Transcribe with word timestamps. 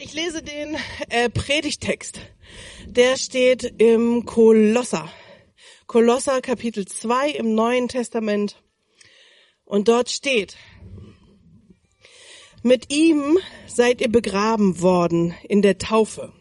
Ich 0.00 0.12
lese 0.12 0.44
den 0.44 0.76
äh, 1.08 1.28
Predigtext. 1.28 2.20
Der 2.86 3.16
steht 3.16 3.64
im 3.78 4.24
Kolosser. 4.24 5.10
Kolosser 5.88 6.40
Kapitel 6.40 6.86
2 6.86 7.30
im 7.30 7.56
Neuen 7.56 7.88
Testament. 7.88 8.62
Und 9.64 9.88
dort 9.88 10.08
steht, 10.08 10.56
mit 12.62 12.92
ihm 12.92 13.38
seid 13.66 14.00
ihr 14.00 14.08
begraben 14.08 14.80
worden 14.80 15.34
in 15.48 15.62
der 15.62 15.78
Taufe. 15.78 16.32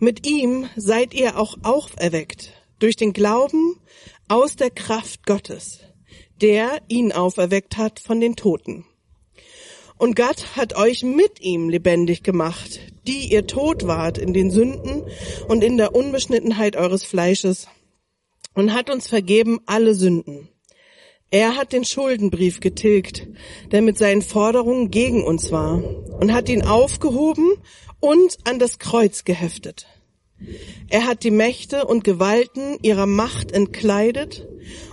Mit 0.00 0.26
ihm 0.26 0.68
seid 0.74 1.14
ihr 1.14 1.38
auch 1.38 1.58
auferweckt 1.62 2.52
durch 2.80 2.96
den 2.96 3.12
Glauben 3.12 3.80
aus 4.26 4.56
der 4.56 4.70
Kraft 4.70 5.24
Gottes, 5.24 5.82
der 6.42 6.82
ihn 6.88 7.12
auferweckt 7.12 7.76
hat 7.76 8.00
von 8.00 8.20
den 8.20 8.34
Toten. 8.34 8.84
Und 9.98 10.14
Gott 10.14 10.56
hat 10.56 10.76
euch 10.76 11.02
mit 11.02 11.40
ihm 11.40 11.70
lebendig 11.70 12.22
gemacht, 12.22 12.80
die 13.06 13.32
ihr 13.32 13.46
tot 13.46 13.86
wart 13.86 14.18
in 14.18 14.34
den 14.34 14.50
Sünden 14.50 15.02
und 15.48 15.64
in 15.64 15.78
der 15.78 15.94
Unbeschnittenheit 15.94 16.76
eures 16.76 17.04
Fleisches 17.04 17.68
und 18.54 18.74
hat 18.74 18.90
uns 18.90 19.06
vergeben 19.08 19.60
alle 19.64 19.94
Sünden. 19.94 20.48
Er 21.30 21.56
hat 21.56 21.72
den 21.72 21.84
Schuldenbrief 21.84 22.60
getilgt, 22.60 23.26
der 23.72 23.82
mit 23.82 23.98
seinen 23.98 24.22
Forderungen 24.22 24.90
gegen 24.90 25.24
uns 25.24 25.50
war, 25.50 25.82
und 26.20 26.32
hat 26.32 26.48
ihn 26.48 26.62
aufgehoben 26.62 27.54
und 27.98 28.38
an 28.44 28.58
das 28.58 28.78
Kreuz 28.78 29.24
geheftet. 29.24 29.86
Er 30.88 31.06
hat 31.06 31.24
die 31.24 31.30
Mächte 31.30 31.86
und 31.86 32.04
Gewalten 32.04 32.78
ihrer 32.82 33.06
Macht 33.06 33.50
entkleidet 33.50 34.46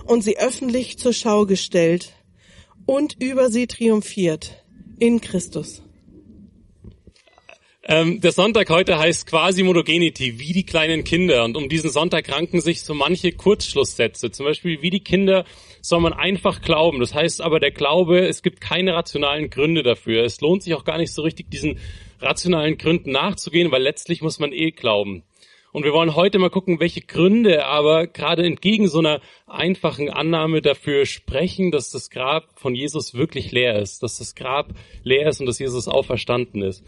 und 0.06 0.24
sie 0.24 0.38
öffentlich 0.38 0.98
zur 0.98 1.12
Schau 1.12 1.44
gestellt 1.44 2.14
und 2.86 3.22
über 3.22 3.50
sie 3.50 3.66
triumphiert 3.66 4.63
in 5.04 5.20
Christus. 5.20 5.82
Ähm, 7.86 8.22
der 8.22 8.32
Sonntag 8.32 8.70
heute 8.70 8.98
heißt 8.98 9.26
quasi 9.26 9.62
Monogenity, 9.62 10.38
wie 10.38 10.54
die 10.54 10.64
kleinen 10.64 11.04
Kinder. 11.04 11.44
Und 11.44 11.58
um 11.58 11.68
diesen 11.68 11.90
Sonntag 11.90 12.32
ranken 12.32 12.62
sich 12.62 12.80
so 12.80 12.94
manche 12.94 13.32
Kurzschlusssätze. 13.32 14.30
Zum 14.30 14.46
Beispiel, 14.46 14.80
wie 14.80 14.88
die 14.88 15.04
Kinder 15.04 15.44
soll 15.82 16.00
man 16.00 16.14
einfach 16.14 16.62
glauben. 16.62 17.00
Das 17.00 17.12
heißt 17.12 17.42
aber, 17.42 17.60
der 17.60 17.72
Glaube, 17.72 18.20
es 18.20 18.42
gibt 18.42 18.62
keine 18.62 18.94
rationalen 18.94 19.50
Gründe 19.50 19.82
dafür. 19.82 20.24
Es 20.24 20.40
lohnt 20.40 20.62
sich 20.62 20.72
auch 20.72 20.84
gar 20.84 20.96
nicht 20.96 21.12
so 21.12 21.20
richtig, 21.20 21.50
diesen 21.50 21.78
rationalen 22.22 22.78
Gründen 22.78 23.12
nachzugehen, 23.12 23.70
weil 23.70 23.82
letztlich 23.82 24.22
muss 24.22 24.38
man 24.38 24.52
eh 24.52 24.70
glauben. 24.70 25.22
Und 25.74 25.82
wir 25.82 25.92
wollen 25.92 26.14
heute 26.14 26.38
mal 26.38 26.50
gucken, 26.50 26.78
welche 26.78 27.00
Gründe 27.00 27.66
aber 27.66 28.06
gerade 28.06 28.46
entgegen 28.46 28.86
so 28.86 29.00
einer 29.00 29.20
einfachen 29.48 30.08
Annahme 30.08 30.62
dafür 30.62 31.04
sprechen, 31.04 31.72
dass 31.72 31.90
das 31.90 32.10
Grab 32.10 32.44
von 32.54 32.76
Jesus 32.76 33.14
wirklich 33.14 33.50
leer 33.50 33.80
ist, 33.80 34.00
dass 34.04 34.18
das 34.18 34.36
Grab 34.36 34.68
leer 35.02 35.28
ist 35.28 35.40
und 35.40 35.46
dass 35.46 35.58
Jesus 35.58 35.88
auferstanden 35.88 36.62
ist. 36.62 36.84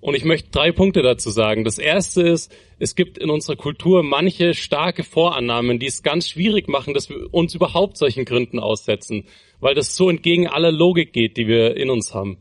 Und 0.00 0.14
ich 0.14 0.24
möchte 0.24 0.48
drei 0.52 0.70
Punkte 0.70 1.02
dazu 1.02 1.28
sagen. 1.28 1.64
Das 1.64 1.78
erste 1.78 2.22
ist, 2.22 2.54
es 2.78 2.94
gibt 2.94 3.18
in 3.18 3.30
unserer 3.30 3.56
Kultur 3.56 4.04
manche 4.04 4.54
starke 4.54 5.02
Vorannahmen, 5.02 5.80
die 5.80 5.86
es 5.86 6.04
ganz 6.04 6.28
schwierig 6.28 6.68
machen, 6.68 6.94
dass 6.94 7.10
wir 7.10 7.34
uns 7.34 7.56
überhaupt 7.56 7.96
solchen 7.96 8.24
Gründen 8.24 8.60
aussetzen, 8.60 9.24
weil 9.58 9.74
das 9.74 9.96
so 9.96 10.08
entgegen 10.08 10.46
aller 10.46 10.70
Logik 10.70 11.12
geht, 11.12 11.36
die 11.36 11.48
wir 11.48 11.76
in 11.76 11.90
uns 11.90 12.14
haben. 12.14 12.38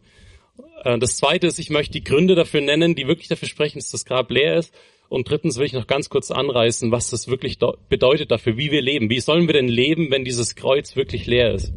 Äh, 0.84 1.00
das 1.00 1.18
zweite 1.18 1.48
ist, 1.48 1.58
ich 1.58 1.72
möchte 1.72 1.94
die 1.94 2.04
Gründe 2.04 2.36
dafür 2.36 2.62
nennen, 2.62 2.94
die 2.94 3.08
wirklich 3.08 3.28
dafür 3.28 3.48
sprechen, 3.48 3.80
dass 3.80 3.90
das 3.90 4.06
Grab 4.06 4.30
leer 4.30 4.54
ist. 4.56 4.72
Und 5.10 5.28
drittens 5.28 5.58
will 5.58 5.66
ich 5.66 5.74
noch 5.74 5.88
ganz 5.88 6.10
kurz 6.10 6.30
anreißen, 6.30 6.92
was 6.92 7.10
das 7.10 7.28
wirklich 7.28 7.58
bedeutet 7.90 8.30
dafür, 8.30 8.58
wie 8.58 8.72
wir 8.72 8.82
leben. 8.82 9.10
Wie 9.10 9.20
sollen 9.20 9.48
wir 9.48 9.54
denn 9.54 9.68
leben, 9.68 10.12
wenn 10.12 10.24
dieses 10.24 10.56
Kreuz 10.56 10.96
wirklich 10.96 11.26
leer 11.26 11.52
ist? 11.52 11.74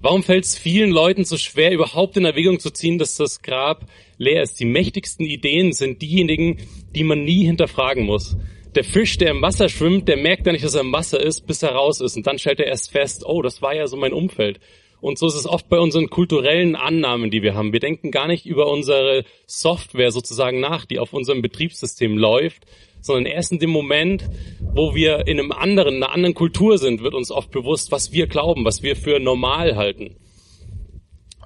Warum 0.00 0.22
fällt 0.24 0.44
es 0.44 0.58
vielen 0.58 0.90
Leuten 0.90 1.24
so 1.24 1.36
schwer, 1.36 1.70
überhaupt 1.70 2.16
in 2.16 2.24
Erwägung 2.24 2.58
zu 2.58 2.70
ziehen, 2.70 2.98
dass 2.98 3.16
das 3.16 3.42
Grab 3.42 3.86
leer 4.16 4.42
ist? 4.42 4.58
Die 4.58 4.64
mächtigsten 4.64 5.26
Ideen 5.26 5.72
sind 5.72 6.02
diejenigen, 6.02 6.56
die 6.94 7.04
man 7.04 7.22
nie 7.22 7.44
hinterfragen 7.44 8.04
muss. 8.04 8.36
Der 8.74 8.84
Fisch, 8.84 9.18
der 9.18 9.30
im 9.30 9.42
Wasser 9.42 9.68
schwimmt, 9.68 10.08
der 10.08 10.16
merkt 10.16 10.46
ja 10.46 10.52
nicht, 10.52 10.64
dass 10.64 10.74
er 10.74 10.80
im 10.80 10.92
Wasser 10.92 11.20
ist, 11.20 11.46
bis 11.46 11.62
er 11.62 11.72
raus 11.72 12.00
ist. 12.00 12.16
Und 12.16 12.26
dann 12.26 12.38
stellt 12.38 12.58
er 12.58 12.66
erst 12.66 12.90
fest, 12.90 13.24
oh, 13.26 13.42
das 13.42 13.60
war 13.60 13.76
ja 13.76 13.86
so 13.86 13.98
mein 13.98 14.14
Umfeld. 14.14 14.60
Und 15.02 15.18
so 15.18 15.26
ist 15.26 15.34
es 15.34 15.48
oft 15.48 15.68
bei 15.68 15.80
unseren 15.80 16.10
kulturellen 16.10 16.76
Annahmen, 16.76 17.32
die 17.32 17.42
wir 17.42 17.54
haben. 17.54 17.72
Wir 17.72 17.80
denken 17.80 18.12
gar 18.12 18.28
nicht 18.28 18.46
über 18.46 18.68
unsere 18.68 19.24
Software 19.48 20.12
sozusagen 20.12 20.60
nach, 20.60 20.84
die 20.84 21.00
auf 21.00 21.12
unserem 21.12 21.42
Betriebssystem 21.42 22.16
läuft, 22.16 22.66
sondern 23.00 23.26
erst 23.26 23.50
in 23.50 23.58
dem 23.58 23.70
Moment, 23.70 24.30
wo 24.60 24.94
wir 24.94 25.26
in 25.26 25.40
einem 25.40 25.50
anderen, 25.50 25.96
einer 25.96 26.12
anderen 26.12 26.36
Kultur 26.36 26.78
sind, 26.78 27.02
wird 27.02 27.14
uns 27.14 27.32
oft 27.32 27.50
bewusst, 27.50 27.90
was 27.90 28.12
wir 28.12 28.28
glauben, 28.28 28.64
was 28.64 28.84
wir 28.84 28.94
für 28.94 29.18
normal 29.18 29.74
halten. 29.74 30.14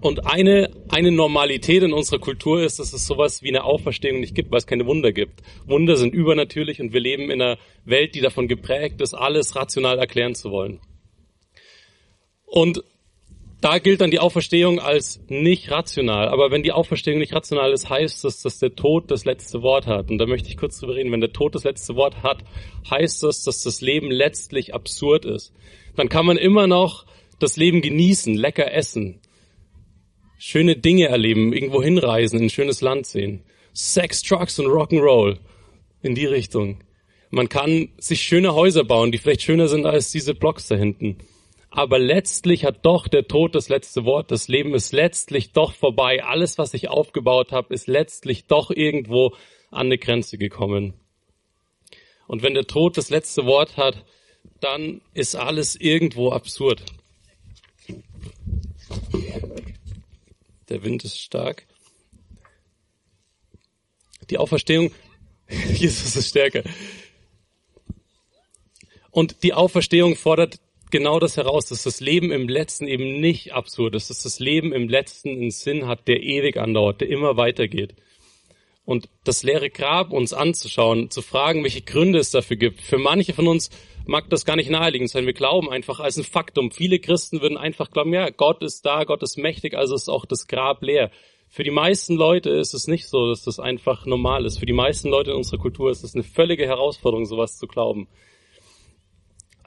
Und 0.03 0.27
eine, 0.27 0.71
eine 0.91 1.11
Normalität 1.11 1.83
in 1.83 1.95
unserer 1.95 2.19
Kultur 2.19 2.63
ist, 2.63 2.79
dass 2.79 2.93
es 2.93 3.07
sowas 3.07 3.43
wie 3.43 3.49
eine 3.49 3.65
Auferstehung 3.65 4.21
nicht 4.21 4.35
gibt, 4.35 4.51
weil 4.51 4.59
es 4.59 4.67
keine 4.67 4.85
Wunder 4.85 5.13
gibt. 5.13 5.41
Wunder 5.65 5.97
sind 5.97 6.13
übernatürlich 6.13 6.83
und 6.83 6.93
wir 6.93 7.01
leben 7.01 7.31
in 7.31 7.41
einer 7.41 7.57
Welt, 7.87 8.15
die 8.15 8.21
davon 8.21 8.49
geprägt 8.49 9.01
ist, 9.01 9.15
alles 9.15 9.57
rational 9.57 9.99
erklären 9.99 10.35
zu 10.35 10.51
wollen. 10.51 10.79
Und 12.45 12.85
da 13.67 13.81
gilt 13.81 14.01
dann 14.01 14.13
die 14.13 14.21
Auferstehung 14.21 14.79
als 14.79 15.21
nicht 15.27 15.73
rational. 15.73 16.29
Aber 16.29 16.53
wenn 16.53 16.63
die 16.63 16.71
Auferstehung 16.71 17.19
nicht 17.19 17.35
rational 17.35 17.73
ist, 17.73 17.91
heißt 17.91 18.23
das, 18.23 18.41
dass 18.41 18.61
der 18.61 18.77
Tod 18.77 19.11
das 19.11 19.25
letzte 19.25 19.61
Wort 19.61 19.89
hat. 19.89 20.09
Und 20.09 20.19
da 20.19 20.27
möchte 20.27 20.49
ich 20.49 20.57
kurz 20.57 20.79
drüber 20.79 20.95
reden. 20.95 21.11
Wenn 21.11 21.21
der 21.21 21.33
Tod 21.33 21.57
das 21.57 21.65
letzte 21.65 21.97
Wort 21.97 22.23
hat, 22.23 22.45
heißt 22.89 23.25
das, 23.25 23.43
dass 23.43 23.63
das 23.63 23.81
Leben 23.81 24.09
letztlich 24.09 24.73
absurd 24.73 25.25
ist. 25.25 25.53
Dann 25.97 26.09
kann 26.09 26.27
man 26.27 26.37
immer 26.37 26.69
noch 26.69 27.07
das 27.41 27.57
Leben 27.57 27.83
genießen, 27.83 28.37
lecker 28.37 28.73
essen, 28.73 29.19
schöne 30.39 30.77
Dinge 30.77 31.09
erleben, 31.09 31.53
irgendwo 31.53 31.83
hinreisen, 31.83 32.39
in 32.39 32.45
ein 32.45 32.51
schönes 32.51 32.83
Land 32.83 33.07
sehen. 33.07 33.43
Sex, 33.73 34.23
Trucks 34.23 34.61
und 34.61 34.67
Rock'n'Roll 34.67 35.39
in 36.03 36.15
die 36.15 36.27
Richtung. 36.27 36.85
Man 37.31 37.49
kann 37.49 37.89
sich 37.99 38.23
schöne 38.23 38.55
Häuser 38.55 38.85
bauen, 38.85 39.11
die 39.11 39.19
vielleicht 39.19 39.43
schöner 39.43 39.67
sind 39.67 39.87
als 39.87 40.13
diese 40.13 40.37
Blocks 40.37 40.69
da 40.69 40.77
hinten 40.77 41.19
aber 41.77 41.99
letztlich 41.99 42.65
hat 42.65 42.87
doch 42.87 43.07
der 43.07 43.29
Tod 43.29 43.55
das 43.55 43.69
letzte 43.69 44.07
Wort. 44.07 44.31
Das 44.31 44.49
Leben 44.49 44.75
ist 44.75 44.93
letztlich 44.93 45.53
doch 45.53 45.73
vorbei. 45.73 46.25
Alles, 46.25 46.57
was 46.57 46.73
ich 46.73 46.89
aufgebaut 46.89 47.53
habe, 47.53 47.75
ist 47.75 47.87
letztlich 47.87 48.47
doch 48.47 48.71
irgendwo 48.71 49.35
an 49.71 49.87
eine 49.87 49.99
Grenze 49.99 50.39
gekommen. 50.39 50.95
Und 52.27 52.43
wenn 52.43 52.55
der 52.55 52.67
Tod 52.67 52.97
das 52.97 53.11
letzte 53.11 53.45
Wort 53.45 53.77
hat, 53.77 54.07
dann 54.61 55.03
ist 55.13 55.37
alles 55.37 55.77
irgendwo 55.77 56.31
absurd. 56.31 56.83
Der 60.71 60.83
Wind 60.83 61.05
ist 61.05 61.21
stark. 61.21 61.67
Die 64.31 64.39
Auferstehung, 64.39 64.93
Jesus 65.75 66.17
ist 66.17 66.31
stärker. 66.31 66.63
Und 69.11 69.43
die 69.43 69.53
Auferstehung 69.53 70.17
fordert 70.17 70.59
genau 70.91 71.19
das 71.19 71.37
heraus, 71.37 71.67
dass 71.67 71.83
das 71.83 72.01
Leben 72.01 72.33
im 72.33 72.49
Letzten 72.49 72.87
eben 72.87 73.21
nicht 73.21 73.53
absurd 73.53 73.95
ist, 73.95 74.11
dass 74.11 74.23
das 74.23 74.39
Leben 74.39 74.73
im 74.73 74.89
Letzten 74.89 75.31
einen 75.31 75.51
Sinn 75.51 75.87
hat, 75.87 76.09
der 76.09 76.23
ewig 76.23 76.57
andauert, 76.59 77.01
der 77.01 77.09
immer 77.09 77.37
weitergeht. 77.37 77.95
Und 78.85 79.09
das 79.25 79.43
leere 79.43 79.69
Grab 79.69 80.13
uns 80.13 80.33
anzuschauen, 80.33 81.11
zu 81.11 81.21
fragen, 81.21 81.65
welche 81.65 81.83
Gründe 81.83 82.21
es 82.21 82.31
dafür 82.31 82.57
gibt. 82.57 82.81
Für 82.81 82.99
manche 82.99 83.35
von 83.35 83.49
uns 83.49 83.71
mag 84.07 84.31
das 84.31 84.45
gar 84.45 84.55
nicht 84.55 84.71
naheliegend 84.71 85.11
sein. 85.11 85.27
Wir 85.27 85.33
glauben 85.33 85.69
einfach 85.69 85.99
als 85.99 86.17
ein 86.17 86.25
Faktum. 86.25 86.71
Viele 86.71 87.01
Christen 87.01 87.41
würden 87.41 87.59
einfach 87.59 87.91
glauben, 87.91 88.13
ja, 88.13 88.31
Gott 88.31 88.63
ist 88.63 88.87
da, 88.87 89.03
Gott 89.03 89.25
ist 89.25 89.39
mächtig, 89.39 89.75
also 89.75 89.97
ist 89.97 90.09
auch 90.09 90.25
das 90.25 90.47
Grab 90.47 90.83
leer. 90.83 91.11
Für 91.49 91.65
die 91.65 91.71
meisten 91.71 92.15
Leute 92.15 92.51
ist 92.51 92.75
es 92.75 92.87
nicht 92.87 93.09
so, 93.09 93.29
dass 93.29 93.43
das 93.43 93.59
einfach 93.59 94.07
normal 94.07 94.47
ist. 94.47 94.59
Für 94.59 94.67
die 94.67 94.73
meisten 94.73 95.09
Leute 95.09 95.31
in 95.31 95.37
unserer 95.37 95.61
Kultur 95.61 95.91
ist 95.91 96.05
es 96.05 96.15
eine 96.15 96.25
völlige 96.25 96.67
Herausforderung, 96.67 97.27
sowas 97.27 97.59
zu 97.59 97.67
glauben. 97.67 98.09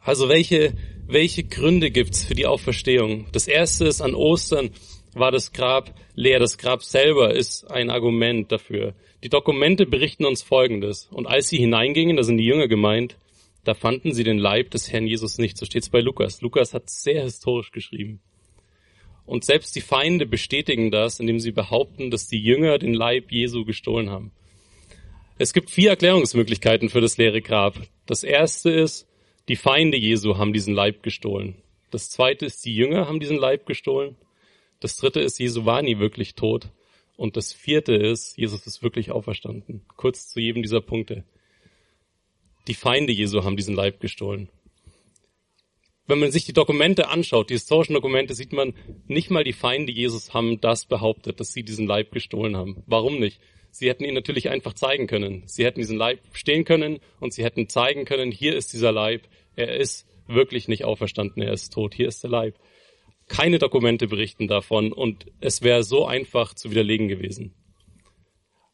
Also 0.02 0.30
welche, 0.30 0.74
welche 1.08 1.44
Gründe 1.44 1.92
gibt's 1.92 2.24
für 2.24 2.36
die 2.36 2.46
Auferstehung? 2.46 3.28
Das 3.32 3.48
erste 3.48 3.86
ist, 3.86 4.02
an 4.02 4.16
Ostern 4.16 4.72
war 5.14 5.32
das 5.32 5.52
Grab 5.52 5.94
leer. 6.16 6.40
Das 6.40 6.58
Grab 6.58 6.84
selber 6.84 7.34
ist 7.34 7.70
ein 7.70 7.90
Argument 7.90 8.52
dafür. 8.52 8.94
Die 9.23 9.29
Dokumente 9.29 9.85
berichten 9.85 10.26
uns 10.26 10.41
Folgendes. 10.41 11.08
Und 11.12 11.28
als 11.28 11.50
sie 11.50 11.58
hineingingen, 11.58 12.16
da 12.16 12.23
sind 12.23 12.38
die 12.38 12.46
Jünger 12.46 12.68
gemeint, 12.68 13.18
da 13.64 13.73
fanden 13.73 14.14
sie 14.14 14.23
den 14.23 14.38
Leib 14.38 14.72
des 14.72 14.91
Herrn 14.91 15.08
Jesus 15.08 15.38
nicht. 15.38 15.58
So 15.58 15.66
steht's 15.66 15.90
bei 15.90 16.00
Lukas. 16.00 16.41
Lukas 16.41 16.73
hat 16.73 16.90
sehr 16.90 17.23
historisch 17.23 17.72
geschrieben. 17.72 18.22
Und 19.26 19.46
selbst 19.46 19.76
die 19.76 19.82
Feinde 19.82 20.26
bestätigen 20.26 20.90
das, 20.90 21.20
indem 21.20 21.40
sie 21.40 21.52
behaupten, 21.52 22.09
dass 22.09 22.28
die 22.28 22.41
Jünger 22.41 22.79
den 22.79 22.94
Leib 22.94 23.32
Jesu 23.32 23.64
gestohlen 23.64 24.09
haben. 24.09 24.32
Es 25.38 25.53
gibt 25.53 25.70
vier 25.70 25.91
Erklärungsmöglichkeiten 25.91 26.90
für 26.90 27.00
das 27.00 27.18
leere 27.18 27.41
Grab. 27.41 27.79
Das 28.06 28.23
erste 28.23 28.72
ist, 28.72 29.08
die 29.49 29.55
Feinde 29.55 29.97
Jesu 29.97 30.37
haben 30.37 30.53
diesen 30.53 30.75
Leib 30.75 31.01
gestohlen. 31.01 31.55
Das 31.90 32.09
zweite 32.09 32.46
ist, 32.46 32.63
die 32.66 32.75
Jünger 32.75 33.07
haben 33.07 33.19
diesen 33.19 33.37
Leib 33.37 33.66
gestohlen. 33.66 34.16
Das 34.79 34.96
dritte 34.96 35.19
ist, 35.19 35.40
Jesu 35.40 35.66
war 35.66 35.81
nie 35.81 35.97
wirklich 35.97 36.35
tot. 36.35 36.69
Und 37.17 37.35
das 37.35 37.51
vierte 37.51 37.96
ist, 37.96 38.37
Jesus 38.37 38.66
ist 38.67 38.84
wirklich 38.84 39.11
auferstanden. 39.11 39.81
Kurz 39.97 40.29
zu 40.29 40.40
jedem 40.40 40.61
dieser 40.61 40.81
Punkte. 40.81 41.25
Die 42.67 42.75
Feinde 42.75 43.11
Jesu 43.11 43.43
haben 43.43 43.57
diesen 43.57 43.75
Leib 43.75 43.99
gestohlen. 43.99 44.49
wenn 46.05 46.19
man 46.19 46.31
sich 46.31 46.46
die 46.46 46.53
Dokumente 46.53 47.09
anschaut, 47.09 47.49
die 47.49 47.55
historischen 47.55 47.93
Dokumente, 47.93 48.34
sieht 48.34 48.51
man, 48.51 48.73
nicht 49.07 49.29
mal 49.29 49.43
die 49.43 49.53
Feinde 49.53 49.91
Jesus 49.91 50.34
haben 50.34 50.59
das 50.59 50.85
behauptet, 50.85 51.40
dass 51.40 51.53
sie 51.53 51.63
diesen 51.63 51.85
Leib 51.85 52.11
gestohlen 52.11 52.55
haben. 52.55 52.84
Warum 52.87 53.19
nicht? 53.19 53.40
Sie 53.72 53.88
hätten 53.88 54.04
ihn 54.04 54.14
natürlich 54.14 54.50
einfach 54.50 54.74
zeigen 54.74 55.08
können. 55.08 55.44
Sie 55.46 55.66
hätten 55.66 55.80
diesen 55.80 55.98
Leib 55.98 56.20
stehen 56.34 56.66
können 56.66 57.00
und 57.20 57.34
sie 57.34 57.44
hätten 57.44 57.70
zeigen 57.70 58.06
können, 58.06 58.32
hier 58.32 58.56
ist 58.56 58.74
dieser 58.74 58.92
Leib. 58.92 59.24
Er 59.56 59.76
ist 59.76 60.08
wirklich 60.28 60.68
nicht 60.68 60.86
auferstanden, 60.86 61.42
er 61.42 61.54
ist 61.54 61.74
tot. 61.74 61.94
Hier 61.94 62.08
ist 62.08 62.24
der 62.24 62.30
Leib. 62.30 62.56
Keine 63.28 63.60
Dokumente 63.60 64.08
berichten 64.08 64.48
davon 64.48 64.92
und 64.92 65.28
es 65.40 65.62
wäre 65.62 65.84
so 65.84 66.06
einfach 66.06 66.54
zu 66.54 66.72
widerlegen 66.72 67.08
gewesen. 67.08 67.54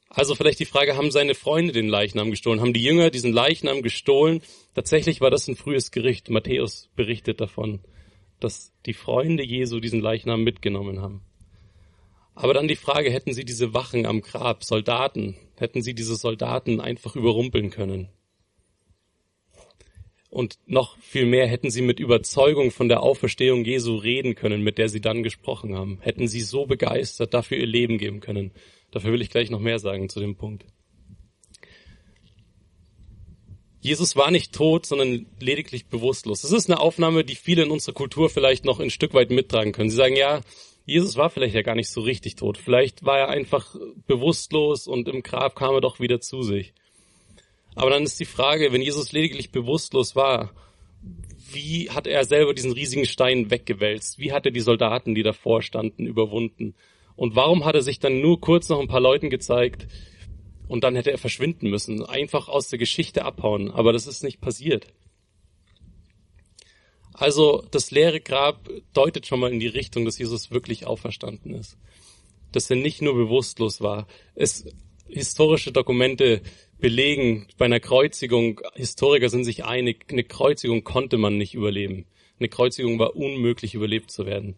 Also 0.10 0.34
vielleicht 0.34 0.60
die 0.60 0.66
Frage, 0.66 0.96
haben 0.96 1.12
seine 1.12 1.36
Freunde 1.36 1.74
den 1.74 1.90
Leichnam 1.90 2.32
gestohlen? 2.32 2.62
Haben 2.62 2.74
die 2.74 2.84
Jünger 2.84 3.10
diesen 3.10 3.34
Leichnam 3.34 3.82
gestohlen? 3.82 4.42
Tatsächlich 4.74 5.20
war 5.20 5.30
das 5.30 5.50
ein 5.50 5.58
frühes 5.58 5.92
Gericht. 5.92 6.30
Matthäus 6.30 6.90
berichtet 6.96 7.42
davon, 7.42 7.82
dass 8.40 8.74
die 8.86 8.94
Freunde 8.94 9.44
Jesu 9.44 9.82
diesen 9.82 10.00
Leichnam 10.00 10.44
mitgenommen 10.44 11.02
haben. 11.02 11.22
Aber 12.36 12.54
dann 12.54 12.68
die 12.68 12.76
Frage, 12.76 13.10
hätten 13.10 13.34
sie 13.34 13.46
diese 13.46 13.74
Wachen 13.74 14.06
am 14.06 14.22
Grab, 14.22 14.64
Soldaten, 14.64 15.36
hätten 15.56 15.82
sie 15.82 15.96
diese 15.96 16.16
Soldaten 16.16 16.82
einfach 16.82 17.16
überrumpeln 17.16 17.70
können? 17.70 18.10
Und 20.30 20.60
noch 20.66 20.98
viel 21.00 21.26
mehr 21.26 21.48
hätten 21.48 21.72
sie 21.72 21.82
mit 21.82 21.98
Überzeugung 22.02 22.72
von 22.72 22.90
der 22.90 23.02
Auferstehung 23.02 23.64
Jesu 23.64 23.96
reden 23.96 24.36
können, 24.36 24.64
mit 24.64 24.78
der 24.78 24.90
sie 24.90 25.00
dann 25.00 25.24
gesprochen 25.24 25.78
haben. 25.78 26.00
Hätten 26.02 26.28
sie 26.28 26.42
so 26.42 26.66
begeistert 26.66 27.34
dafür 27.34 27.58
ihr 27.58 27.66
Leben 27.66 27.98
geben 27.98 28.20
können. 28.20 28.52
Dafür 28.92 29.14
will 29.14 29.22
ich 29.22 29.30
gleich 29.30 29.50
noch 29.50 29.62
mehr 29.62 29.80
sagen 29.80 30.10
zu 30.10 30.20
dem 30.20 30.36
Punkt. 30.36 30.66
Jesus 33.80 34.18
war 34.18 34.30
nicht 34.30 34.52
tot, 34.52 34.86
sondern 34.86 35.28
lediglich 35.40 35.86
bewusstlos. 35.86 36.42
Das 36.42 36.52
ist 36.52 36.70
eine 36.70 36.82
Aufnahme, 36.82 37.24
die 37.24 37.36
viele 37.36 37.64
in 37.64 37.72
unserer 37.72 37.94
Kultur 37.94 38.30
vielleicht 38.30 38.66
noch 38.66 38.82
ein 38.82 38.90
Stück 38.90 39.14
weit 39.14 39.30
mittragen 39.30 39.72
können. 39.72 39.90
Sie 39.90 39.96
sagen, 39.96 40.18
ja, 40.18 40.42
Jesus 40.86 41.18
war 41.18 41.30
vielleicht 41.30 41.56
ja 41.56 41.64
gar 41.64 41.76
nicht 41.76 41.90
so 41.90 42.02
richtig 42.02 42.36
tot. 42.36 42.58
Vielleicht 42.58 43.06
war 43.06 43.18
er 43.18 43.30
einfach 43.30 43.76
bewusstlos 44.08 44.88
und 44.88 45.08
im 45.08 45.24
Grab 45.24 45.56
kam 45.56 45.74
er 45.74 45.82
doch 45.82 46.00
wieder 46.00 46.22
zu 46.22 46.44
sich. 46.44 46.74
Aber 47.76 47.90
dann 47.90 48.04
ist 48.04 48.20
die 48.20 48.26
Frage, 48.26 48.72
wenn 48.72 48.82
Jesus 48.82 49.12
lediglich 49.12 49.52
bewusstlos 49.52 50.16
war, 50.16 50.52
wie 51.52 51.90
hat 51.90 52.08
er 52.08 52.24
selber 52.26 52.54
diesen 52.54 52.72
riesigen 52.72 53.06
Stein 53.06 53.52
weggewälzt? 53.52 54.20
Wie 54.20 54.32
hat 54.32 54.46
er 54.46 54.52
die 54.52 54.62
Soldaten, 54.62 55.16
die 55.16 55.24
davor 55.24 55.62
standen, 55.62 56.06
überwunden? 56.06 56.76
Und 57.16 57.36
warum 57.36 57.66
hat 57.66 57.76
er 57.76 57.82
sich 57.82 58.00
dann 58.00 58.22
nur 58.22 58.40
kurz 58.40 58.70
noch 58.70 58.80
ein 58.80 58.88
paar 58.88 59.02
Leuten 59.02 59.30
gezeigt 59.30 59.88
und 60.68 60.84
dann 60.84 60.96
hätte 60.96 61.12
er 61.12 61.18
verschwinden 61.18 61.70
müssen, 61.70 62.04
einfach 62.04 62.48
aus 62.48 62.70
der 62.70 62.80
Geschichte 62.80 63.26
abhauen? 63.26 63.72
Aber 63.72 63.94
das 63.94 64.08
ist 64.08 64.24
nicht 64.24 64.42
passiert. 64.42 64.88
Also 67.18 67.64
das 67.72 67.92
leere 67.92 68.20
Grab 68.20 68.70
deutet 68.94 69.26
schon 69.26 69.40
mal 69.40 69.52
in 69.52 69.60
die 69.60 69.68
Richtung, 69.68 70.04
dass 70.04 70.18
Jesus 70.18 70.52
wirklich 70.52 70.86
auferstanden 70.86 71.54
ist. 71.54 71.78
Dass 72.52 72.70
er 72.70 72.76
nicht 72.76 73.02
nur 73.02 73.16
bewusstlos 73.16 73.80
war. 73.80 74.08
Es, 74.36 74.66
historische 75.08 75.72
Dokumente 75.72 76.42
belegen 76.78 77.48
bei 77.58 77.66
einer 77.66 77.80
Kreuzigung, 77.80 78.60
Historiker 78.74 79.30
sind 79.30 79.46
sich 79.46 79.64
einig, 79.64 80.06
eine 80.10 80.24
Kreuzigung 80.24 80.84
konnte 80.84 81.18
man 81.18 81.38
nicht 81.38 81.54
überleben. 81.54 82.06
Eine 82.38 82.50
Kreuzigung 82.50 83.00
war 83.00 83.16
unmöglich 83.16 83.76
überlebt 83.76 84.12
zu 84.12 84.26
werden. 84.26 84.58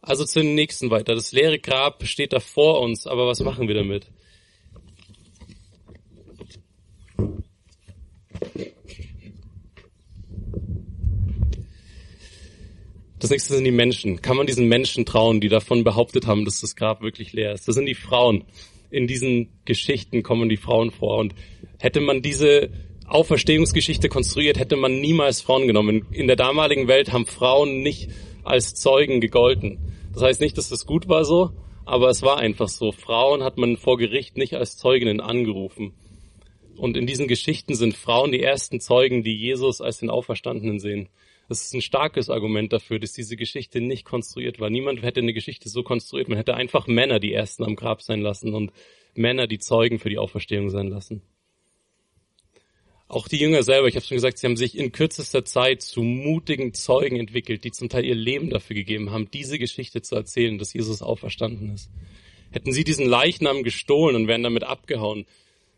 Also 0.00 0.24
zu 0.24 0.40
den 0.40 0.54
nächsten 0.54 0.90
weiter. 0.90 1.16
Das 1.16 1.32
leere 1.32 1.58
Grab 1.58 2.04
steht 2.06 2.32
da 2.32 2.38
vor 2.38 2.80
uns, 2.80 3.08
aber 3.08 3.26
was 3.26 3.40
machen 3.40 3.66
wir 3.66 3.74
damit? 3.74 4.06
Das 13.18 13.30
nächste 13.30 13.54
sind 13.54 13.64
die 13.64 13.70
Menschen. 13.70 14.22
Kann 14.22 14.36
man 14.36 14.46
diesen 14.46 14.68
Menschen 14.68 15.04
trauen, 15.04 15.40
die 15.40 15.48
davon 15.48 15.84
behauptet 15.84 16.26
haben, 16.26 16.44
dass 16.44 16.60
das 16.60 16.76
Grab 16.76 17.02
wirklich 17.02 17.32
leer 17.32 17.52
ist? 17.52 17.66
Das 17.66 17.74
sind 17.74 17.86
die 17.86 17.94
Frauen 17.94 18.44
in 18.90 19.06
diesen 19.06 19.48
Geschichten 19.64 20.22
kommen 20.22 20.48
die 20.48 20.56
Frauen 20.56 20.90
vor. 20.90 21.18
Und 21.18 21.34
hätte 21.78 22.00
man 22.00 22.22
diese 22.22 22.70
Auferstehungsgeschichte 23.06 24.08
konstruiert, 24.08 24.58
hätte 24.58 24.76
man 24.76 25.00
niemals 25.00 25.40
Frauen 25.40 25.66
genommen. 25.66 26.06
In 26.12 26.26
der 26.26 26.36
damaligen 26.36 26.88
Welt 26.88 27.12
haben 27.12 27.26
Frauen 27.26 27.82
nicht 27.82 28.10
als 28.44 28.74
Zeugen 28.74 29.20
gegolten. 29.20 29.78
Das 30.12 30.22
heißt 30.22 30.40
nicht, 30.40 30.58
dass 30.58 30.68
das 30.68 30.86
gut 30.86 31.08
war 31.08 31.24
so, 31.24 31.50
aber 31.84 32.08
es 32.08 32.22
war 32.22 32.38
einfach 32.38 32.68
so. 32.68 32.92
Frauen 32.92 33.42
hat 33.42 33.58
man 33.58 33.76
vor 33.76 33.98
Gericht 33.98 34.36
nicht 34.36 34.54
als 34.54 34.76
Zeuginnen 34.76 35.20
angerufen. 35.20 35.92
Und 36.76 36.96
in 36.96 37.06
diesen 37.06 37.28
Geschichten 37.28 37.74
sind 37.74 37.96
Frauen 37.96 38.30
die 38.30 38.42
ersten 38.42 38.80
Zeugen, 38.80 39.22
die 39.22 39.36
Jesus 39.36 39.80
als 39.80 39.98
den 39.98 40.10
Auferstandenen 40.10 40.78
sehen. 40.78 41.08
Das 41.48 41.62
ist 41.62 41.74
ein 41.74 41.80
starkes 41.80 42.28
Argument 42.28 42.72
dafür, 42.72 42.98
dass 42.98 43.12
diese 43.12 43.36
Geschichte 43.36 43.80
nicht 43.80 44.04
konstruiert 44.04 44.60
war. 44.60 44.68
Niemand 44.68 45.02
hätte 45.02 45.20
eine 45.20 45.32
Geschichte 45.32 45.70
so 45.70 45.82
konstruiert. 45.82 46.28
Man 46.28 46.36
hätte 46.36 46.54
einfach 46.54 46.86
Männer 46.86 47.20
die 47.20 47.32
Ersten 47.32 47.64
am 47.64 47.74
Grab 47.74 48.02
sein 48.02 48.20
lassen 48.20 48.52
und 48.52 48.70
Männer 49.14 49.46
die 49.46 49.58
Zeugen 49.58 49.98
für 49.98 50.10
die 50.10 50.18
Auferstehung 50.18 50.68
sein 50.68 50.88
lassen. 50.88 51.22
Auch 53.08 53.26
die 53.26 53.38
Jünger 53.38 53.62
selber, 53.62 53.88
ich 53.88 53.96
habe 53.96 54.04
schon 54.04 54.18
gesagt, 54.18 54.36
sie 54.36 54.46
haben 54.46 54.58
sich 54.58 54.76
in 54.76 54.92
kürzester 54.92 55.42
Zeit 55.42 55.80
zu 55.80 56.02
mutigen 56.02 56.74
Zeugen 56.74 57.16
entwickelt, 57.16 57.64
die 57.64 57.70
zum 57.70 57.88
Teil 57.88 58.04
ihr 58.04 58.14
Leben 58.14 58.50
dafür 58.50 58.76
gegeben 58.76 59.10
haben, 59.10 59.30
diese 59.30 59.58
Geschichte 59.58 60.02
zu 60.02 60.14
erzählen, 60.14 60.58
dass 60.58 60.74
Jesus 60.74 61.00
auferstanden 61.00 61.72
ist. 61.72 61.90
Hätten 62.50 62.72
sie 62.72 62.84
diesen 62.84 63.06
Leichnam 63.06 63.62
gestohlen 63.62 64.14
und 64.14 64.28
wären 64.28 64.42
damit 64.42 64.64
abgehauen, 64.64 65.24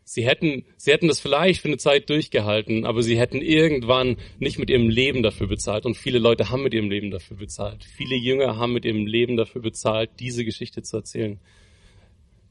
Sie 0.03 0.25
hätten, 0.25 0.65
sie 0.77 0.91
hätten 0.91 1.07
das 1.07 1.19
vielleicht 1.19 1.61
für 1.61 1.67
eine 1.67 1.77
Zeit 1.77 2.09
durchgehalten, 2.09 2.85
aber 2.85 3.03
sie 3.03 3.17
hätten 3.17 3.41
irgendwann 3.41 4.17
nicht 4.39 4.59
mit 4.59 4.69
ihrem 4.69 4.89
Leben 4.89 5.23
dafür 5.23 5.47
bezahlt. 5.47 5.85
Und 5.85 5.95
viele 5.95 6.19
Leute 6.19 6.49
haben 6.49 6.63
mit 6.63 6.73
ihrem 6.73 6.89
Leben 6.89 7.11
dafür 7.11 7.37
bezahlt. 7.37 7.83
Viele 7.83 8.15
Jünger 8.15 8.57
haben 8.57 8.73
mit 8.73 8.83
ihrem 8.83 9.05
Leben 9.05 9.37
dafür 9.37 9.61
bezahlt, 9.61 10.09
diese 10.19 10.43
Geschichte 10.43 10.81
zu 10.81 10.97
erzählen. 10.97 11.39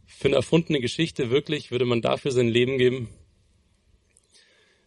Für 0.07 0.29
eine 0.29 0.37
erfundene 0.37 0.81
Geschichte 0.81 1.31
wirklich 1.31 1.71
würde 1.71 1.85
man 1.85 2.01
dafür 2.03 2.31
sein 2.31 2.49
Leben 2.49 2.79
geben. 2.79 3.09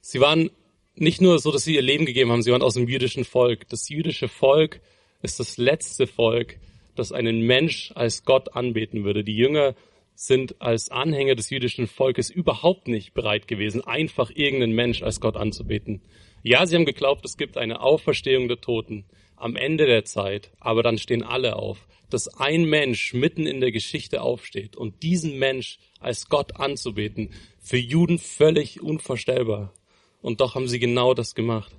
Sie 0.01 0.19
waren 0.19 0.49
nicht 0.95 1.21
nur 1.21 1.39
so, 1.39 1.51
dass 1.51 1.63
sie 1.63 1.75
ihr 1.75 1.81
Leben 1.81 2.05
gegeben 2.05 2.31
haben, 2.31 2.43
sie 2.43 2.51
waren 2.51 2.61
aus 2.61 2.75
dem 2.75 2.87
jüdischen 2.87 3.23
Volk. 3.23 3.67
Das 3.69 3.89
jüdische 3.89 4.27
Volk 4.27 4.81
ist 5.21 5.39
das 5.39 5.57
letzte 5.57 6.07
Volk, 6.07 6.59
das 6.95 7.11
einen 7.11 7.41
Mensch 7.41 7.91
als 7.95 8.25
Gott 8.25 8.55
anbeten 8.55 9.03
würde. 9.03 9.23
Die 9.23 9.35
Jünger 9.35 9.75
sind 10.15 10.61
als 10.61 10.89
Anhänger 10.89 11.35
des 11.35 11.49
jüdischen 11.49 11.87
Volkes 11.87 12.29
überhaupt 12.29 12.87
nicht 12.87 13.13
bereit 13.13 13.47
gewesen, 13.47 13.83
einfach 13.83 14.29
irgendeinen 14.33 14.73
Mensch 14.73 15.03
als 15.03 15.19
Gott 15.19 15.35
anzubeten. 15.35 16.01
Ja, 16.43 16.65
sie 16.65 16.75
haben 16.75 16.85
geglaubt, 16.85 17.25
es 17.25 17.37
gibt 17.37 17.57
eine 17.57 17.81
Auferstehung 17.81 18.47
der 18.47 18.61
Toten 18.61 19.05
am 19.35 19.55
Ende 19.55 19.85
der 19.85 20.05
Zeit, 20.05 20.51
aber 20.59 20.83
dann 20.83 20.97
stehen 20.97 21.23
alle 21.23 21.55
auf, 21.55 21.87
dass 22.09 22.27
ein 22.27 22.65
Mensch 22.65 23.13
mitten 23.13 23.47
in 23.47 23.59
der 23.59 23.71
Geschichte 23.71 24.21
aufsteht 24.21 24.75
und 24.75 25.03
diesen 25.03 25.39
Mensch 25.39 25.79
als 25.99 26.29
Gott 26.29 26.57
anzubeten, 26.57 27.31
für 27.59 27.77
Juden 27.77 28.19
völlig 28.19 28.81
unvorstellbar. 28.81 29.73
Und 30.21 30.39
doch 30.39 30.55
haben 30.55 30.67
sie 30.67 30.79
genau 30.79 31.13
das 31.13 31.33
gemacht. 31.33 31.73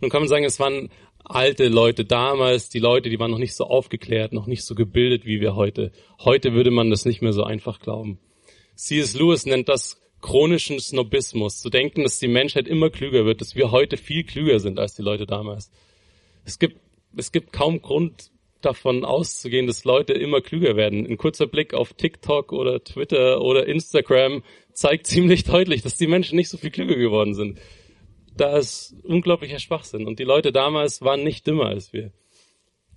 Nun 0.00 0.10
kann 0.10 0.22
man 0.22 0.28
sagen, 0.28 0.44
es 0.44 0.58
waren 0.58 0.88
alte 1.24 1.68
Leute 1.68 2.04
damals, 2.04 2.68
die 2.68 2.78
Leute, 2.78 3.08
die 3.10 3.18
waren 3.18 3.30
noch 3.30 3.38
nicht 3.38 3.54
so 3.54 3.64
aufgeklärt, 3.64 4.32
noch 4.32 4.46
nicht 4.46 4.64
so 4.64 4.74
gebildet 4.74 5.24
wie 5.24 5.40
wir 5.40 5.54
heute. 5.54 5.92
Heute 6.18 6.54
würde 6.54 6.70
man 6.70 6.90
das 6.90 7.04
nicht 7.04 7.22
mehr 7.22 7.32
so 7.32 7.44
einfach 7.44 7.80
glauben. 7.80 8.18
C.S. 8.74 9.14
Lewis 9.14 9.46
nennt 9.46 9.68
das 9.68 10.00
chronischen 10.20 10.80
Snobismus, 10.80 11.60
zu 11.60 11.70
denken, 11.70 12.02
dass 12.02 12.18
die 12.18 12.28
Menschheit 12.28 12.68
immer 12.68 12.90
klüger 12.90 13.24
wird, 13.24 13.40
dass 13.40 13.54
wir 13.54 13.70
heute 13.70 13.96
viel 13.96 14.24
klüger 14.24 14.60
sind 14.60 14.78
als 14.78 14.94
die 14.94 15.02
Leute 15.02 15.26
damals. 15.26 15.70
Es 16.44 16.58
gibt, 16.58 16.78
es 17.16 17.32
gibt 17.32 17.52
kaum 17.52 17.80
Grund 17.80 18.30
davon 18.60 19.04
auszugehen, 19.04 19.66
dass 19.66 19.84
Leute 19.84 20.12
immer 20.12 20.42
klüger 20.42 20.76
werden. 20.76 21.06
Ein 21.06 21.16
kurzer 21.16 21.46
Blick 21.46 21.72
auf 21.72 21.94
TikTok 21.94 22.52
oder 22.52 22.84
Twitter 22.84 23.40
oder 23.40 23.66
Instagram 23.66 24.42
zeigt 24.72 25.06
ziemlich 25.06 25.44
deutlich, 25.44 25.82
dass 25.82 25.96
die 25.96 26.06
Menschen 26.06 26.36
nicht 26.36 26.48
so 26.50 26.58
viel 26.58 26.70
klüger 26.70 26.96
geworden 26.96 27.34
sind 27.34 27.58
da 28.36 28.56
ist 28.56 28.94
unglaublicher 29.04 29.58
Schwachsinn. 29.58 30.06
Und 30.06 30.18
die 30.18 30.24
Leute 30.24 30.52
damals 30.52 31.02
waren 31.02 31.22
nicht 31.22 31.46
dümmer 31.46 31.66
als 31.66 31.92
wir. 31.92 32.12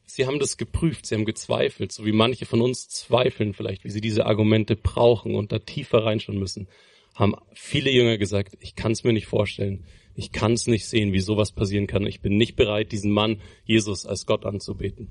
Sie 0.06 0.26
haben 0.28 0.40
das 0.40 0.58
geprüft, 0.58 1.06
sie 1.06 1.16
haben 1.16 1.26
gezweifelt, 1.26 1.92
so 1.92 2.06
wie 2.06 2.12
manche 2.12 2.46
von 2.46 2.62
uns 2.62 2.90
zweifeln 2.90 3.54
vielleicht, 3.54 3.84
wie 3.84 3.90
sie 3.90 4.02
diese 4.02 4.26
Argumente 4.26 4.76
brauchen 4.76 5.36
und 5.36 5.52
da 5.52 5.60
tiefer 5.60 6.06
reinschauen 6.06 6.38
müssen. 6.38 6.68
Haben 7.16 7.36
viele 7.54 7.90
Jünger 7.90 8.18
gesagt, 8.18 8.58
ich 8.60 8.76
kann 8.76 8.92
es 8.92 9.04
mir 9.04 9.14
nicht 9.14 9.28
vorstellen, 9.28 9.86
ich 10.16 10.32
kann 10.32 10.54
es 10.54 10.68
nicht 10.68 10.86
sehen, 10.86 11.14
wie 11.14 11.20
sowas 11.20 11.52
passieren 11.52 11.88
kann. 11.88 12.06
Ich 12.06 12.22
bin 12.22 12.38
nicht 12.38 12.56
bereit, 12.56 12.92
diesen 12.92 13.12
Mann 13.12 13.42
Jesus 13.66 14.06
als 14.06 14.26
Gott 14.26 14.46
anzubeten. 14.46 15.10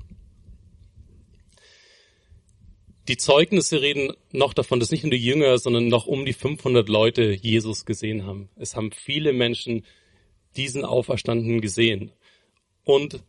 Die 3.09 3.17
Zeugnisse 3.17 3.83
reden 3.83 4.13
noch 4.31 4.55
davon, 4.55 4.79
dass 4.79 4.93
nicht 4.93 5.03
nur 5.03 5.11
die 5.11 5.17
Jünger, 5.17 5.59
sondern 5.59 5.89
noch 5.89 6.07
um 6.07 6.25
die 6.25 6.33
500 6.33 6.89
Leute 6.89 7.33
Jesus 7.33 7.85
gesehen 7.85 8.25
haben. 8.25 8.49
Es 8.55 8.77
haben 8.77 8.93
viele 8.93 9.33
Menschen 9.33 9.85
diesen 10.57 10.85
Auferstandenen 10.85 11.61
gesehen. 11.61 12.13
Und 12.85 13.23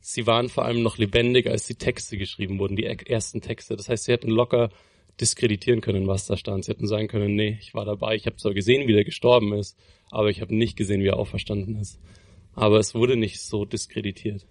sie 0.00 0.26
waren 0.26 0.48
vor 0.48 0.64
allem 0.64 0.82
noch 0.82 0.98
lebendig, 0.98 1.48
als 1.48 1.66
die 1.66 1.74
Texte 1.74 2.16
geschrieben 2.16 2.58
wurden, 2.58 2.76
die 2.76 2.84
ersten 2.84 3.40
Texte. 3.40 3.76
Das 3.76 3.88
heißt, 3.88 4.04
sie 4.04 4.12
hätten 4.12 4.30
locker 4.30 4.70
diskreditieren 5.20 5.80
können, 5.80 6.06
was 6.06 6.26
da 6.26 6.36
stand. 6.36 6.64
Sie 6.64 6.72
hätten 6.72 6.86
sagen 6.86 7.08
können, 7.08 7.34
nee, 7.34 7.58
ich 7.60 7.74
war 7.74 7.84
dabei, 7.84 8.14
ich 8.14 8.26
habe 8.26 8.36
zwar 8.36 8.54
gesehen, 8.54 8.86
wie 8.86 8.94
er 8.94 9.04
gestorben 9.04 9.52
ist, 9.54 9.78
aber 10.10 10.28
ich 10.28 10.40
habe 10.40 10.54
nicht 10.54 10.76
gesehen, 10.76 11.02
wie 11.02 11.08
er 11.08 11.18
auferstanden 11.18 11.76
ist. 11.80 11.98
Aber 12.52 12.78
es 12.78 12.94
wurde 12.94 13.16
nicht 13.16 13.40
so 13.40 13.64
diskreditiert. 13.64 14.46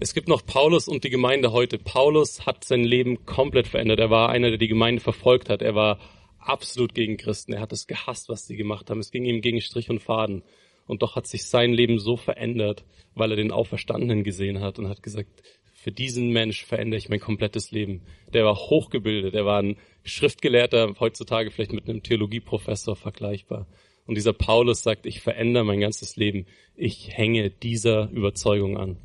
Es 0.00 0.14
gibt 0.14 0.28
noch 0.28 0.46
Paulus 0.46 0.86
und 0.86 1.02
die 1.02 1.10
Gemeinde 1.10 1.50
heute. 1.50 1.76
Paulus 1.76 2.46
hat 2.46 2.62
sein 2.64 2.84
Leben 2.84 3.24
komplett 3.26 3.66
verändert. 3.66 3.98
Er 3.98 4.10
war 4.10 4.28
einer, 4.28 4.50
der 4.50 4.58
die 4.58 4.68
Gemeinde 4.68 5.02
verfolgt 5.02 5.50
hat. 5.50 5.60
Er 5.60 5.74
war 5.74 5.98
absolut 6.38 6.94
gegen 6.94 7.16
Christen. 7.16 7.52
Er 7.52 7.60
hat 7.60 7.72
es 7.72 7.86
gehasst, 7.86 8.28
was 8.28 8.46
sie 8.46 8.56
gemacht 8.56 8.90
haben. 8.90 9.00
Es 9.00 9.10
ging 9.10 9.24
ihm 9.24 9.40
gegen 9.40 9.60
Strich 9.60 9.90
und 9.90 10.00
Faden. 10.00 10.42
Und 10.86 11.02
doch 11.02 11.16
hat 11.16 11.26
sich 11.26 11.44
sein 11.44 11.72
Leben 11.72 11.98
so 11.98 12.16
verändert, 12.16 12.84
weil 13.14 13.30
er 13.30 13.36
den 13.36 13.52
Auferstandenen 13.52 14.24
gesehen 14.24 14.60
hat 14.60 14.78
und 14.78 14.88
hat 14.88 15.02
gesagt, 15.02 15.42
für 15.74 15.92
diesen 15.92 16.30
Mensch 16.30 16.64
verändere 16.64 16.98
ich 16.98 17.08
mein 17.08 17.20
komplettes 17.20 17.70
Leben. 17.70 18.02
Der 18.32 18.44
war 18.44 18.56
hochgebildet, 18.56 19.34
der 19.34 19.44
war 19.44 19.62
ein 19.62 19.76
Schriftgelehrter, 20.02 20.94
heutzutage 20.98 21.50
vielleicht 21.50 21.72
mit 21.72 21.88
einem 21.88 22.02
Theologieprofessor 22.02 22.96
vergleichbar. 22.96 23.66
Und 24.06 24.16
dieser 24.16 24.32
Paulus 24.32 24.82
sagt, 24.82 25.06
ich 25.06 25.20
verändere 25.20 25.64
mein 25.64 25.80
ganzes 25.80 26.16
Leben. 26.16 26.46
Ich 26.74 27.10
hänge 27.16 27.50
dieser 27.50 28.10
Überzeugung 28.10 28.78
an. 28.78 28.96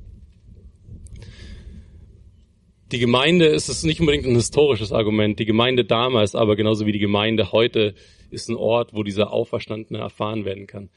Die 2.93 2.99
Gemeinde 2.99 3.47
ist 3.47 3.69
es 3.69 3.81
nicht 3.81 3.99
unbedingt 4.01 4.27
ein 4.27 4.35
historisches 4.35 4.91
Argument. 4.91 5.39
Die 5.39 5.45
Gemeinde 5.45 5.83
damals, 5.83 6.35
aber 6.35 6.55
genauso 6.55 6.85
wie 6.85 6.91
die 6.91 6.99
Gemeinde 6.99 7.51
heute, 7.51 7.95
ist 8.29 8.49
ein 8.49 8.55
Ort, 8.55 8.93
wo 8.93 9.01
dieser 9.01 9.33
Auferstandene 9.33 9.97
erfahren 9.97 10.45
werden 10.45 10.67
kann. 10.67 10.91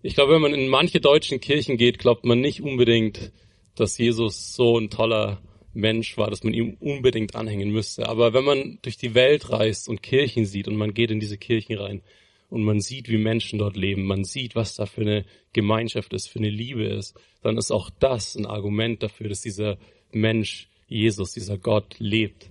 Ich 0.00 0.14
glaube, 0.14 0.34
wenn 0.34 0.42
man 0.42 0.54
in 0.54 0.68
manche 0.68 1.00
deutschen 1.00 1.40
Kirchen 1.40 1.76
geht, 1.76 1.98
glaubt 1.98 2.24
man 2.24 2.40
nicht 2.40 2.62
unbedingt, 2.62 3.32
dass 3.74 3.98
Jesus 3.98 4.54
so 4.54 4.78
ein 4.78 4.90
toller 4.90 5.40
Mensch 5.74 6.16
war, 6.16 6.30
dass 6.30 6.44
man 6.44 6.54
ihm 6.54 6.76
unbedingt 6.78 7.34
anhängen 7.34 7.72
müsste. 7.72 8.08
Aber 8.08 8.32
wenn 8.32 8.44
man 8.44 8.78
durch 8.82 8.96
die 8.96 9.16
Welt 9.16 9.50
reist 9.50 9.88
und 9.88 10.04
Kirchen 10.04 10.46
sieht 10.46 10.68
und 10.68 10.76
man 10.76 10.94
geht 10.94 11.10
in 11.10 11.18
diese 11.18 11.36
Kirchen 11.36 11.76
rein 11.78 12.02
und 12.48 12.62
man 12.62 12.80
sieht, 12.80 13.08
wie 13.08 13.18
Menschen 13.18 13.58
dort 13.58 13.76
leben, 13.76 14.06
man 14.06 14.22
sieht, 14.22 14.54
was 14.54 14.76
da 14.76 14.86
für 14.86 15.00
eine 15.00 15.24
Gemeinschaft 15.52 16.12
ist, 16.12 16.28
für 16.28 16.38
eine 16.38 16.48
Liebe 16.48 16.84
ist, 16.84 17.18
dann 17.42 17.56
ist 17.56 17.72
auch 17.72 17.90
das 17.98 18.36
ein 18.36 18.46
Argument 18.46 19.02
dafür, 19.02 19.28
dass 19.28 19.40
dieser 19.40 19.78
Mensch, 20.12 20.68
Jesus, 20.90 21.32
dieser 21.32 21.56
Gott 21.56 21.94
lebt. 21.98 22.50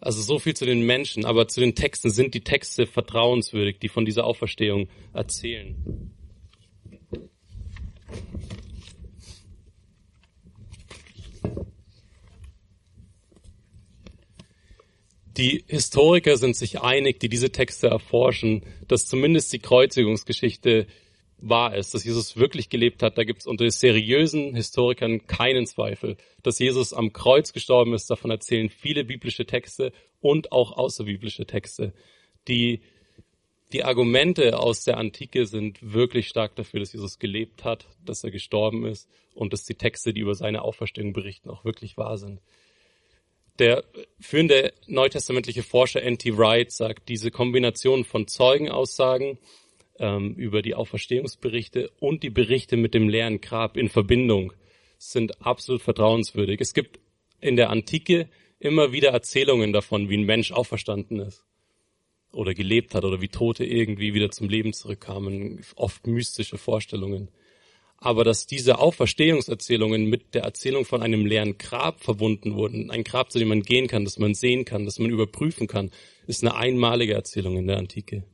Also 0.00 0.22
so 0.22 0.38
viel 0.38 0.54
zu 0.54 0.64
den 0.64 0.80
Menschen, 0.80 1.26
aber 1.26 1.46
zu 1.46 1.60
den 1.60 1.74
Texten 1.74 2.08
sind 2.10 2.32
die 2.32 2.40
Texte 2.40 2.86
vertrauenswürdig, 2.86 3.78
die 3.78 3.90
von 3.90 4.06
dieser 4.06 4.24
Auferstehung 4.24 4.88
erzählen. 5.12 6.10
Die 15.36 15.64
Historiker 15.68 16.38
sind 16.38 16.56
sich 16.56 16.80
einig, 16.80 17.20
die 17.20 17.28
diese 17.28 17.52
Texte 17.52 17.88
erforschen, 17.88 18.62
dass 18.88 19.06
zumindest 19.06 19.52
die 19.52 19.58
Kreuzigungsgeschichte 19.58 20.86
wahr 21.40 21.74
ist, 21.76 21.94
dass 21.94 22.04
Jesus 22.04 22.36
wirklich 22.36 22.68
gelebt 22.68 23.02
hat. 23.02 23.18
Da 23.18 23.24
gibt 23.24 23.40
es 23.40 23.46
unter 23.46 23.70
seriösen 23.70 24.54
Historikern 24.54 25.26
keinen 25.26 25.66
Zweifel. 25.66 26.16
Dass 26.42 26.58
Jesus 26.58 26.92
am 26.92 27.12
Kreuz 27.12 27.52
gestorben 27.52 27.94
ist, 27.94 28.10
davon 28.10 28.30
erzählen 28.30 28.68
viele 28.68 29.04
biblische 29.04 29.46
Texte 29.46 29.92
und 30.20 30.52
auch 30.52 30.72
außerbiblische 30.72 31.46
Texte. 31.46 31.92
Die, 32.48 32.80
die 33.72 33.84
Argumente 33.84 34.58
aus 34.58 34.84
der 34.84 34.98
Antike 34.98 35.46
sind 35.46 35.78
wirklich 35.80 36.28
stark 36.28 36.56
dafür, 36.56 36.80
dass 36.80 36.92
Jesus 36.92 37.18
gelebt 37.18 37.64
hat, 37.64 37.86
dass 38.04 38.24
er 38.24 38.30
gestorben 38.30 38.86
ist 38.86 39.08
und 39.34 39.52
dass 39.52 39.64
die 39.64 39.74
Texte, 39.74 40.12
die 40.12 40.20
über 40.20 40.34
seine 40.34 40.62
Auferstehung 40.62 41.12
berichten, 41.12 41.50
auch 41.50 41.64
wirklich 41.64 41.96
wahr 41.96 42.18
sind. 42.18 42.40
Der 43.58 43.84
führende 44.18 44.72
neutestamentliche 44.86 45.62
Forscher 45.62 46.02
N.T. 46.02 46.38
Wright 46.38 46.72
sagt, 46.72 47.10
diese 47.10 47.30
Kombination 47.30 48.04
von 48.04 48.26
Zeugenaussagen 48.26 49.38
ähm, 50.00 50.34
über 50.34 50.62
die 50.62 50.74
Auferstehungsberichte 50.74 51.90
und 52.00 52.24
die 52.24 52.30
Berichte 52.30 52.76
mit 52.76 52.94
dem 52.94 53.08
leeren 53.08 53.40
Grab 53.40 53.76
in 53.76 53.88
Verbindung 53.88 54.52
sind 54.98 55.40
absolut 55.40 55.82
vertrauenswürdig. 55.82 56.60
Es 56.60 56.74
gibt 56.74 56.98
in 57.40 57.54
der 57.54 57.70
Antike 57.70 58.28
immer 58.58 58.92
wieder 58.92 59.10
Erzählungen 59.10 59.72
davon, 59.72 60.08
wie 60.08 60.16
ein 60.16 60.24
Mensch 60.24 60.50
auferstanden 60.50 61.20
ist 61.20 61.44
oder 62.32 62.54
gelebt 62.54 62.94
hat 62.94 63.04
oder 63.04 63.20
wie 63.20 63.28
Tote 63.28 63.64
irgendwie 63.64 64.14
wieder 64.14 64.30
zum 64.30 64.48
Leben 64.48 64.72
zurückkamen, 64.72 65.60
oft 65.76 66.06
mystische 66.06 66.58
Vorstellungen 66.58 67.30
aber 68.00 68.24
dass 68.24 68.46
diese 68.46 68.78
Auferstehungserzählungen 68.78 70.06
mit 70.06 70.34
der 70.34 70.42
Erzählung 70.42 70.86
von 70.86 71.02
einem 71.02 71.26
leeren 71.26 71.58
Grab 71.58 72.02
verbunden 72.02 72.54
wurden, 72.54 72.90
ein 72.90 73.04
Grab, 73.04 73.30
zu 73.30 73.38
dem 73.38 73.48
man 73.48 73.62
gehen 73.62 73.88
kann, 73.88 74.04
das 74.04 74.18
man 74.18 74.34
sehen 74.34 74.64
kann, 74.64 74.86
das 74.86 74.98
man 74.98 75.10
überprüfen 75.10 75.66
kann, 75.66 75.90
ist 76.26 76.42
eine 76.42 76.54
einmalige 76.54 77.12
Erzählung 77.12 77.58
in 77.58 77.66
der 77.66 77.76
Antike. 77.76 78.24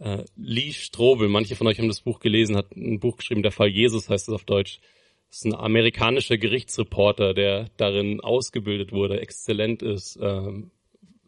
Äh, 0.00 0.24
Lee 0.36 0.72
Strobel, 0.72 1.28
manche 1.28 1.56
von 1.56 1.66
euch 1.66 1.78
haben 1.78 1.88
das 1.88 2.00
Buch 2.00 2.20
gelesen, 2.20 2.56
hat 2.56 2.74
ein 2.74 3.00
Buch 3.00 3.18
geschrieben, 3.18 3.42
der 3.42 3.52
Fall 3.52 3.68
Jesus 3.68 4.08
heißt 4.08 4.28
es 4.28 4.34
auf 4.34 4.44
Deutsch. 4.44 4.80
Das 5.28 5.38
ist 5.38 5.44
ein 5.44 5.54
amerikanischer 5.54 6.38
Gerichtsreporter, 6.38 7.34
der 7.34 7.70
darin 7.76 8.20
ausgebildet 8.20 8.92
wurde, 8.92 9.20
exzellent 9.20 9.82
ist, 9.82 10.16
äh, 10.16 10.52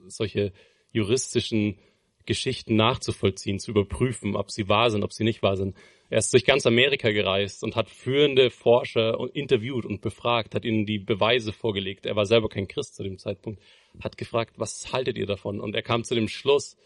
solche 0.09 0.52
juristischen 0.91 1.79
Geschichten 2.25 2.76
nachzuvollziehen, 2.76 3.59
zu 3.59 3.73
überprüfen, 3.73 4.37
ob 4.37 4.50
sie 4.50 4.69
wahr 4.69 4.91
sind, 4.91 5.05
ob 5.05 5.12
sie 5.12 5.25
nicht 5.25 5.43
wahr 5.43 5.57
sind. 5.57 5.76
Er 6.09 6.19
ist 6.19 6.33
durch 6.33 6.45
ganz 6.45 6.67
Amerika 6.67 7.11
gereist 7.11 7.64
und 7.64 7.76
hat 7.76 7.91
führende 7.91 8.50
Forscher 8.50 9.19
interviewt 9.35 9.85
und 9.85 10.00
befragt, 10.00 10.55
hat 10.55 10.64
ihnen 10.64 10.87
die 10.87 10.99
Beweise 10.99 11.52
vorgelegt. 11.52 12.07
Er 12.07 12.17
war 12.17 12.26
selber 12.26 12.49
kein 12.49 12.69
Christ 12.69 12.97
zu 12.97 13.02
dem 13.02 13.19
Zeitpunkt, 13.19 13.61
hat 14.02 14.17
gefragt, 14.17 14.55
was 14.57 14.93
haltet 14.93 15.19
ihr 15.19 15.26
davon? 15.26 15.61
Und 15.61 15.75
er 15.75 15.83
kam 15.83 16.05
zu 16.05 16.14
dem 16.14 16.29
Schluss, 16.29 16.76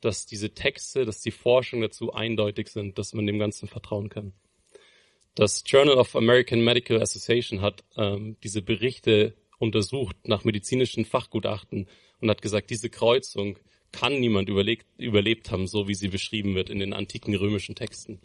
dass 0.00 0.26
diese 0.26 0.54
Texte, 0.54 1.04
dass 1.04 1.20
die 1.20 1.30
Forschung 1.30 1.80
dazu 1.80 2.12
eindeutig 2.12 2.68
sind, 2.68 2.98
dass 2.98 3.14
man 3.14 3.26
dem 3.26 3.38
Ganzen 3.38 3.68
vertrauen 3.68 4.08
kann. 4.08 4.32
Das 5.34 5.64
Journal 5.66 5.96
of 5.96 6.16
American 6.16 6.62
Medical 6.62 7.00
Association 7.02 7.60
hat 7.60 7.84
ähm, 7.96 8.36
diese 8.42 8.62
Berichte 8.62 9.34
untersucht 9.58 10.16
nach 10.26 10.44
medizinischen 10.44 11.04
Fachgutachten 11.04 11.88
und 12.20 12.30
hat 12.30 12.42
gesagt, 12.42 12.70
diese 12.70 12.90
Kreuzung 12.90 13.58
kann 13.92 14.18
niemand 14.18 14.48
überlebt, 14.48 14.86
überlebt 14.98 15.50
haben, 15.50 15.66
so 15.66 15.88
wie 15.88 15.94
sie 15.94 16.08
beschrieben 16.08 16.54
wird 16.54 16.70
in 16.70 16.78
den 16.78 16.92
antiken 16.92 17.34
römischen 17.34 17.74
Texten. 17.74 18.20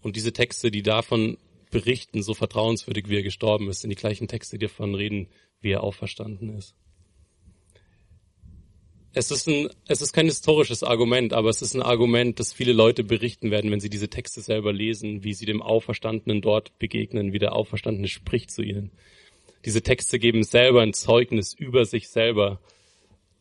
Und 0.00 0.16
diese 0.16 0.32
Texte, 0.32 0.70
die 0.70 0.82
davon 0.82 1.38
berichten, 1.70 2.22
so 2.22 2.34
vertrauenswürdig 2.34 3.08
wie 3.08 3.16
er 3.16 3.22
gestorben 3.22 3.68
ist, 3.68 3.80
sind 3.80 3.90
die 3.90 3.96
gleichen 3.96 4.28
Texte, 4.28 4.58
die 4.58 4.66
davon 4.66 4.94
reden, 4.94 5.28
wie 5.60 5.70
er 5.70 5.82
auferstanden 5.82 6.56
ist. 6.56 6.74
Es 9.14 9.30
ist, 9.30 9.46
ein, 9.46 9.68
es 9.86 10.00
ist 10.00 10.12
kein 10.14 10.24
historisches 10.24 10.82
Argument, 10.82 11.34
aber 11.34 11.50
es 11.50 11.60
ist 11.60 11.74
ein 11.74 11.82
Argument, 11.82 12.40
das 12.40 12.52
viele 12.54 12.72
Leute 12.72 13.04
berichten 13.04 13.50
werden, 13.50 13.70
wenn 13.70 13.80
sie 13.80 13.90
diese 13.90 14.08
Texte 14.08 14.40
selber 14.40 14.72
lesen, 14.72 15.22
wie 15.22 15.34
sie 15.34 15.44
dem 15.44 15.60
Auferstandenen 15.60 16.40
dort 16.40 16.78
begegnen, 16.78 17.34
wie 17.34 17.38
der 17.38 17.54
Auferstandene 17.54 18.08
spricht 18.08 18.50
zu 18.50 18.62
ihnen. 18.62 18.90
Diese 19.66 19.82
Texte 19.82 20.18
geben 20.18 20.42
selber 20.44 20.80
ein 20.80 20.94
Zeugnis 20.94 21.52
über 21.52 21.84
sich 21.84 22.08
selber, 22.08 22.58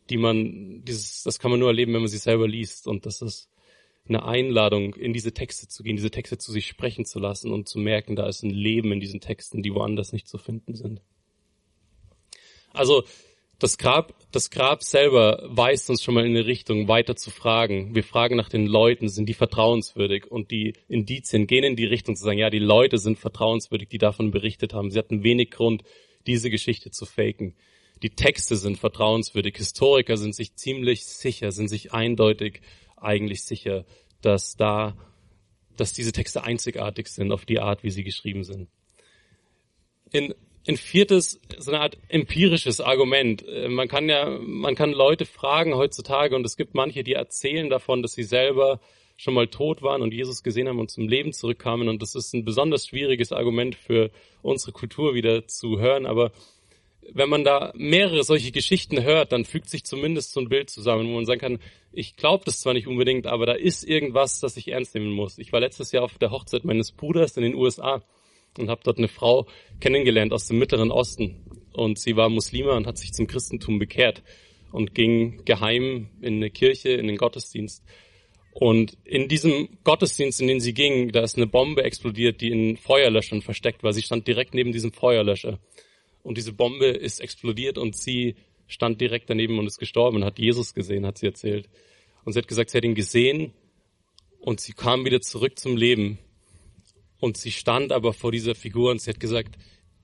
die 0.10 0.18
man, 0.18 0.84
dieses, 0.84 1.24
das 1.24 1.40
kann 1.40 1.52
man 1.52 1.60
nur 1.60 1.70
erleben, 1.70 1.94
wenn 1.94 2.02
man 2.02 2.10
sie 2.10 2.18
selber 2.18 2.48
liest. 2.48 2.86
Und 2.88 3.06
das 3.06 3.22
ist 3.22 3.50
eine 4.08 4.26
Einladung, 4.26 4.94
in 4.96 5.14
diese 5.14 5.34
Texte 5.34 5.70
zu 5.70 5.84
gehen, 5.84 5.96
diese 5.96 6.12
Texte 6.12 6.38
zu 6.38 6.52
sich 6.52 6.68
sprechen 6.68 7.06
zu 7.06 7.20
lassen 7.20 7.54
und 7.54 7.70
zu 7.70 7.80
merken, 7.80 8.18
da 8.18 8.28
ist 8.28 8.44
ein 8.44 8.50
Leben 8.50 8.92
in 8.92 9.00
diesen 9.00 9.22
Texten, 9.22 9.64
die 9.64 9.74
woanders 9.74 10.12
nicht 10.12 10.28
zu 10.28 10.38
finden 10.38 10.76
sind. 10.76 11.02
Also 12.74 13.04
das 13.62 13.78
Grab, 13.78 14.16
das 14.32 14.50
Grab 14.50 14.82
selber 14.82 15.44
weist 15.48 15.92
uns 15.92 16.02
schon 16.02 16.16
mal 16.16 16.26
in 16.26 16.36
eine 16.36 16.48
Richtung, 16.48 16.88
weiter 16.88 17.16
zu 17.16 17.30
fragen. 17.30 17.94
Wir 17.94 18.04
fragen 18.04 18.36
nach 18.36 18.50
den 18.50 18.66
Leuten, 18.66 19.08
sind 19.08 19.30
die 19.30 19.36
vertrauenswürdig? 19.36 20.26
Und 20.26 20.50
die 20.50 20.74
Indizien 20.88 21.46
gehen 21.46 21.64
in 21.64 21.76
die 21.76 21.86
Richtung 21.86 22.16
zu 22.16 22.24
sagen, 22.24 22.40
ja, 22.40 22.50
die 22.50 22.58
Leute 22.58 22.98
sind 22.98 23.20
vertrauenswürdig, 23.20 23.88
die 23.90 24.00
davon 24.00 24.32
berichtet 24.32 24.74
haben. 24.74 24.90
Sie 24.90 24.98
hatten 24.98 25.24
wenig 25.24 25.52
Grund, 25.52 25.84
diese 26.26 26.50
Geschichte 26.50 26.90
zu 26.90 27.06
faken. 27.06 27.56
Die 28.02 28.10
Texte 28.10 28.56
sind 28.56 28.80
vertrauenswürdig. 28.80 29.56
Historiker 29.58 30.18
sind 30.18 30.34
sich 30.34 30.56
ziemlich 30.56 31.06
sicher, 31.06 31.52
sind 31.52 31.68
sich 31.68 31.94
eindeutig 31.94 32.62
eigentlich 32.98 33.44
sicher, 33.44 33.86
dass 34.22 34.56
da, 34.56 34.98
dass 35.78 35.94
diese 35.94 36.14
Texte 36.14 36.44
einzigartig 36.44 37.10
sind 37.10 37.32
auf 37.32 37.46
die 37.46 37.60
Art, 37.60 37.84
wie 37.84 37.92
sie 37.92 38.04
geschrieben 38.04 38.44
sind. 38.44 38.70
In 40.12 40.34
ein 40.68 40.78
viertes, 40.78 41.40
so 41.58 41.72
eine 41.72 41.82
Art 41.82 41.98
empirisches 42.08 42.82
Argument. 42.82 43.48
Äh, 43.48 43.68
man 43.68 43.88
kann 43.88 44.10
ja, 44.10 44.38
man 44.40 44.76
kann 44.76 44.92
Leute 44.92 45.26
fragen 45.26 45.76
heutzutage 45.76 46.36
und 46.36 46.46
es 46.46 46.58
gibt 46.58 46.76
manche, 46.76 47.04
die 47.04 47.14
erzählen 47.14 47.70
davon, 47.70 48.02
dass 48.02 48.14
sie 48.14 48.24
selber 48.24 48.80
schon 49.18 49.34
mal 49.34 49.48
tot 49.48 49.82
waren 49.82 50.02
und 50.02 50.14
Jesus 50.14 50.42
gesehen 50.44 50.68
haben 50.68 50.80
und 50.80 50.90
zum 50.90 51.08
Leben 51.08 51.34
zurückkamen 51.34 51.90
und 51.90 52.02
das 52.02 52.16
ist 52.16 52.34
ein 52.34 52.44
besonders 52.44 52.88
schwieriges 52.88 53.32
Argument 53.32 53.76
für 53.76 54.10
unsere 54.42 54.72
Kultur 54.72 55.14
wieder 55.14 55.48
zu 55.48 55.80
hören, 55.80 56.08
aber 56.08 56.32
wenn 57.14 57.30
man 57.30 57.44
da 57.44 57.72
mehrere 57.76 58.24
solche 58.24 58.52
Geschichten 58.52 59.04
hört, 59.04 59.32
dann 59.32 59.46
fügt 59.46 59.70
sich 59.70 59.84
zumindest 59.84 60.34
so 60.34 60.40
ein 60.40 60.50
Bild 60.50 60.70
zusammen, 60.70 61.08
wo 61.08 61.16
man 61.16 61.26
sagen 61.26 61.42
kann, 61.42 61.60
ich 61.92 62.16
glaube 62.16 62.46
das 62.46 62.62
zwar 62.62 62.74
nicht 62.74 62.88
unbedingt, 62.88 63.28
aber 63.28 63.46
da 63.46 63.54
ist 63.54 63.84
irgendwas, 63.84 64.40
das 64.40 64.56
ich 64.58 64.70
ernst 64.70 64.96
nehmen 64.96 65.12
muss. 65.12 65.38
Ich 65.38 65.52
war 65.52 65.60
letztes 65.60 65.92
Jahr 65.92 66.04
auf 66.04 66.18
der 66.18 66.32
Hochzeit 66.32 66.64
meines 66.64 66.92
Bruders 66.92 67.36
in 67.38 67.44
den 67.44 67.56
USA 67.56 68.02
und 68.58 68.70
habe 68.70 68.82
dort 68.84 68.98
eine 68.98 69.08
Frau 69.08 69.48
kennengelernt 69.80 70.34
aus 70.34 70.48
dem 70.48 70.60
Mittleren 70.60 70.92
Osten 70.92 71.46
und 71.74 72.00
sie 72.00 72.16
war 72.16 72.30
Muslima 72.30 72.76
und 72.76 72.88
hat 72.88 72.98
sich 72.98 73.14
zum 73.14 73.28
Christentum 73.28 73.80
bekehrt. 73.80 74.24
und 74.72 74.96
ging 74.96 75.44
geheim 75.44 76.10
in 76.22 76.36
eine 76.36 76.50
Kirche, 76.50 76.92
in 76.92 77.08
den 77.08 77.18
Gottesdienst. 77.18 77.84
Und 78.54 78.98
in 79.06 79.28
diesem 79.28 79.70
Gottesdienst, 79.84 80.42
in 80.42 80.48
den 80.48 80.60
sie 80.60 80.74
ging, 80.74 81.12
da 81.12 81.22
ist 81.22 81.38
eine 81.38 81.48
Bombe 81.48 81.84
explodiert, 81.84 82.42
die 82.42 82.52
in 82.52 82.78
Feuerlöschern 82.78 83.42
versteckt 83.42 83.84
war. 83.84 83.94
Sie 83.94 84.02
stand 84.02 84.28
direkt 84.28 84.54
neben 84.54 84.72
diesem 84.72 84.92
Feuerlöscher. 84.92 85.60
Und 86.24 86.38
diese 86.38 86.54
Bombe 86.54 86.88
ist 86.88 87.20
explodiert 87.20 87.78
und 87.78 87.96
sie 87.96 88.36
stand 88.68 89.02
direkt 89.02 89.30
daneben 89.30 89.58
und 89.60 89.68
ist 89.68 89.80
gestorben 89.80 90.18
und 90.18 90.26
hat 90.26 90.40
Jesus 90.40 90.74
gesehen, 90.74 91.06
hat 91.06 91.18
sie 91.18 91.28
erzählt. 91.28 91.70
Und 92.24 92.34
sie 92.34 92.40
hat 92.40 92.48
gesagt, 92.48 92.70
sie 92.70 92.78
hat 92.78 92.86
ihn 92.86 92.96
gesehen 92.96 93.54
und 94.40 94.60
sie 94.60 94.74
kam 94.74 95.06
wieder 95.06 95.22
zurück 95.22 95.58
zum 95.58 95.76
Leben. 95.76 96.20
Und 97.22 97.38
sie 97.38 97.52
stand 97.52 97.92
aber 97.92 98.14
vor 98.14 98.32
dieser 98.32 98.56
Figur 98.56 98.90
und 98.90 99.00
sie 99.00 99.12
hat 99.12 99.20
gesagt, 99.20 99.56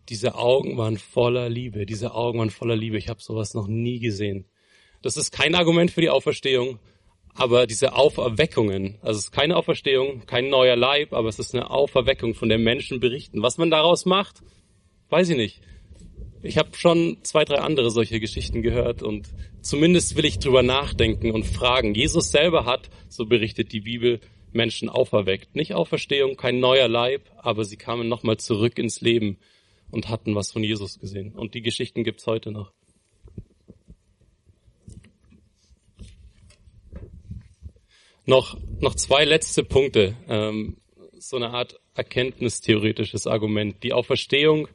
diese 0.08 0.36
Augen 0.36 0.78
waren 0.78 0.98
voller 0.98 1.50
Liebe, 1.50 1.88
diese 1.88 2.14
Augen 2.14 2.38
waren 2.38 2.52
voller 2.52 2.76
Liebe. 2.76 2.98
Ich 2.98 3.10
habe 3.10 3.22
sowas 3.22 3.56
noch 3.56 3.68
nie 3.68 4.00
gesehen. 4.00 4.46
Das 5.02 5.18
ist 5.18 5.32
kein 5.32 5.56
Argument 5.56 5.90
für 5.90 6.02
die 6.02 6.12
Auferstehung, 6.12 6.78
aber 7.34 7.66
diese 7.66 7.96
Auferweckungen, 7.96 9.00
also 9.02 9.18
es 9.18 9.26
ist 9.26 9.32
keine 9.32 9.56
Auferstehung, 9.56 10.28
kein 10.28 10.50
neuer 10.50 10.76
Leib, 10.76 11.12
aber 11.12 11.28
es 11.28 11.40
ist 11.40 11.56
eine 11.56 11.72
Auferweckung, 11.72 12.36
von 12.36 12.50
der 12.50 12.60
Menschen 12.60 13.00
berichten. 13.00 13.42
Was 13.42 13.58
man 13.58 13.72
daraus 13.72 14.06
macht, 14.06 14.44
weiß 15.10 15.30
ich 15.30 15.38
nicht. 15.38 15.62
Ich 16.44 16.60
habe 16.60 16.70
schon 16.78 17.18
zwei, 17.24 17.46
drei 17.46 17.58
andere 17.58 17.90
solche 17.90 18.20
Geschichten 18.20 18.62
gehört 18.62 19.02
und 19.02 19.28
zumindest 19.62 20.16
will 20.16 20.26
ich 20.26 20.38
drüber 20.38 20.62
nachdenken 20.62 21.32
und 21.32 21.46
fragen. 21.46 21.96
Jesus 21.96 22.30
selber 22.30 22.66
hat, 22.66 22.92
so 23.10 23.26
berichtet 23.26 23.72
die 23.72 23.82
Bibel, 23.82 24.20
Menschen 24.58 24.90
auferweckt. 24.90 25.56
Nicht 25.56 25.74
Auferstehung, 25.74 26.36
kein 26.36 26.60
neuer 26.60 26.90
Leib, 26.90 27.32
aber 27.38 27.64
sie 27.64 27.78
kamen 27.78 28.10
nochmal 28.10 28.36
zurück 28.36 28.78
ins 28.78 29.00
Leben 29.00 29.38
und 29.90 30.10
hatten 30.10 30.36
was 30.36 30.52
von 30.52 30.64
Jesus 30.64 31.00
gesehen. 31.00 31.34
Und 31.34 31.54
die 31.54 31.62
Geschichten 31.62 32.04
gibt's 32.04 32.28
heute 32.28 32.52
noch. 32.52 32.74
Noch, 38.26 38.58
noch 38.82 38.96
zwei 38.96 39.24
letzte 39.24 39.64
Punkte, 39.64 40.18
ähm, 40.28 40.76
so 41.18 41.38
eine 41.38 41.52
Art 41.52 41.80
erkenntnistheoretisches 41.96 43.26
Argument. 43.26 43.82
Die 43.84 43.94
Auferstehung 43.94 44.68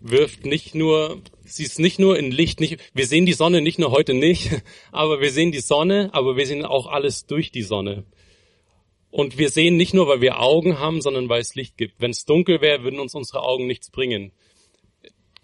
wirft 0.00 0.46
nicht 0.46 0.74
nur, 0.74 1.20
sie 1.44 1.64
ist 1.64 1.78
nicht 1.78 1.98
nur 1.98 2.18
in 2.18 2.30
Licht, 2.30 2.60
nicht, 2.60 2.78
wir 2.94 3.06
sehen 3.06 3.26
die 3.26 3.34
Sonne 3.34 3.60
nicht 3.60 3.78
nur 3.78 3.90
heute 3.90 4.14
nicht, 4.14 4.50
aber 4.92 5.20
wir 5.20 5.30
sehen 5.30 5.52
die 5.52 5.60
Sonne, 5.60 6.08
aber 6.12 6.36
wir 6.36 6.46
sehen 6.46 6.64
auch 6.64 6.86
alles 6.86 7.26
durch 7.26 7.50
die 7.50 7.62
Sonne. 7.62 8.04
Und 9.12 9.36
wir 9.36 9.50
sehen 9.50 9.76
nicht 9.76 9.92
nur, 9.92 10.08
weil 10.08 10.22
wir 10.22 10.40
Augen 10.40 10.78
haben, 10.78 11.02
sondern 11.02 11.28
weil 11.28 11.42
es 11.42 11.54
Licht 11.54 11.76
gibt. 11.76 12.00
Wenn 12.00 12.12
es 12.12 12.24
dunkel 12.24 12.62
wäre, 12.62 12.82
würden 12.82 12.98
uns 12.98 13.14
unsere 13.14 13.42
Augen 13.42 13.66
nichts 13.66 13.90
bringen. 13.90 14.32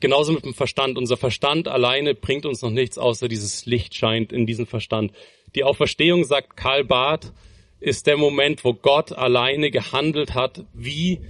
Genauso 0.01 0.33
mit 0.33 0.47
dem 0.47 0.55
Verstand. 0.55 0.97
Unser 0.97 1.19
Verstand 1.19 1.69
alleine 1.69 2.15
bringt 2.15 2.47
uns 2.47 2.63
noch 2.63 2.71
nichts, 2.71 2.97
außer 2.97 3.29
dieses 3.29 3.67
Licht 3.67 3.95
scheint 3.95 4.33
in 4.33 4.47
diesen 4.47 4.65
Verstand. 4.65 5.13
Die 5.55 5.65
Auferstehung, 5.65 6.25
sagt 6.25 6.57
Karl 6.57 6.83
Barth, 6.83 7.35
ist 7.79 8.07
der 8.07 8.17
Moment, 8.17 8.65
wo 8.65 8.73
Gott 8.73 9.13
alleine 9.13 9.71
gehandelt 9.71 10.33
hat, 10.33 10.65
wie 10.73 11.21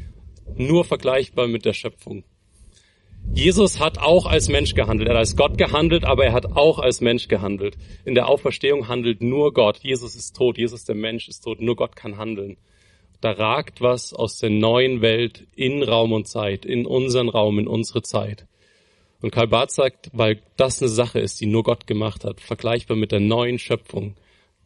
nur 0.57 0.85
vergleichbar 0.85 1.49
mit 1.49 1.65
der 1.65 1.73
Schöpfung. 1.73 2.23
Jesus 3.33 3.79
hat 3.79 3.99
auch 3.99 4.27
als 4.27 4.49
Mensch 4.49 4.75
gehandelt. 4.75 5.09
Er 5.09 5.15
hat 5.15 5.21
als 5.21 5.37
Gott 5.37 5.59
gehandelt, 5.59 6.05
aber 6.05 6.25
er 6.25 6.33
hat 6.33 6.57
auch 6.57 6.79
als 6.79 7.01
Mensch 7.01 7.29
gehandelt. 7.29 7.77
In 8.05 8.15
der 8.15 8.29
Auferstehung 8.29 8.89
handelt 8.89 9.23
nur 9.23 9.53
Gott. 9.53 9.79
Jesus 9.79 10.17
ist 10.17 10.35
tot. 10.37 10.59
Jesus, 10.59 10.85
der 10.85 10.97
Mensch, 10.97 11.29
ist 11.29 11.43
tot. 11.43 11.61
Nur 11.61 11.77
Gott 11.77 11.95
kann 11.95 12.17
handeln. 12.17 12.57
Da 13.21 13.33
ragt 13.33 13.81
was 13.81 14.15
aus 14.15 14.39
der 14.39 14.51
neuen 14.51 15.03
Welt 15.03 15.47
in 15.55 15.83
Raum 15.83 16.13
und 16.13 16.27
Zeit, 16.27 16.65
in 16.65 16.87
unseren 16.87 17.29
Raum, 17.29 17.59
in 17.59 17.67
unsere 17.67 18.03
Zeit. 18.03 18.47
Und 19.21 19.33
Karl 19.33 19.49
Barth 19.49 19.73
sagt, 19.73 20.11
weil 20.13 20.41
das 20.57 20.81
eine 20.81 20.89
Sache 20.89 21.19
ist, 21.19 21.41
die 21.41 21.47
nur 21.47 21.65
Gott 21.65 21.87
gemacht 21.87 22.25
hat, 22.25 22.41
vergleichbar 22.41 22.97
mit 22.97 23.11
der 23.11 23.21
neuen 23.21 23.59
Schöpfung, 23.59 24.15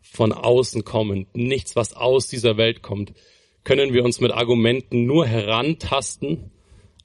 von 0.02 0.32
außen 0.32 0.84
kommend, 0.84 1.34
nichts, 1.34 1.76
was 1.76 1.94
aus 1.94 2.26
dieser 2.26 2.56
Welt 2.56 2.82
kommt, 2.82 3.14
können 3.64 3.94
wir 3.94 4.04
uns 4.04 4.20
mit 4.20 4.32
Argumenten 4.32 5.06
nur 5.06 5.26
herantasten 5.26 6.51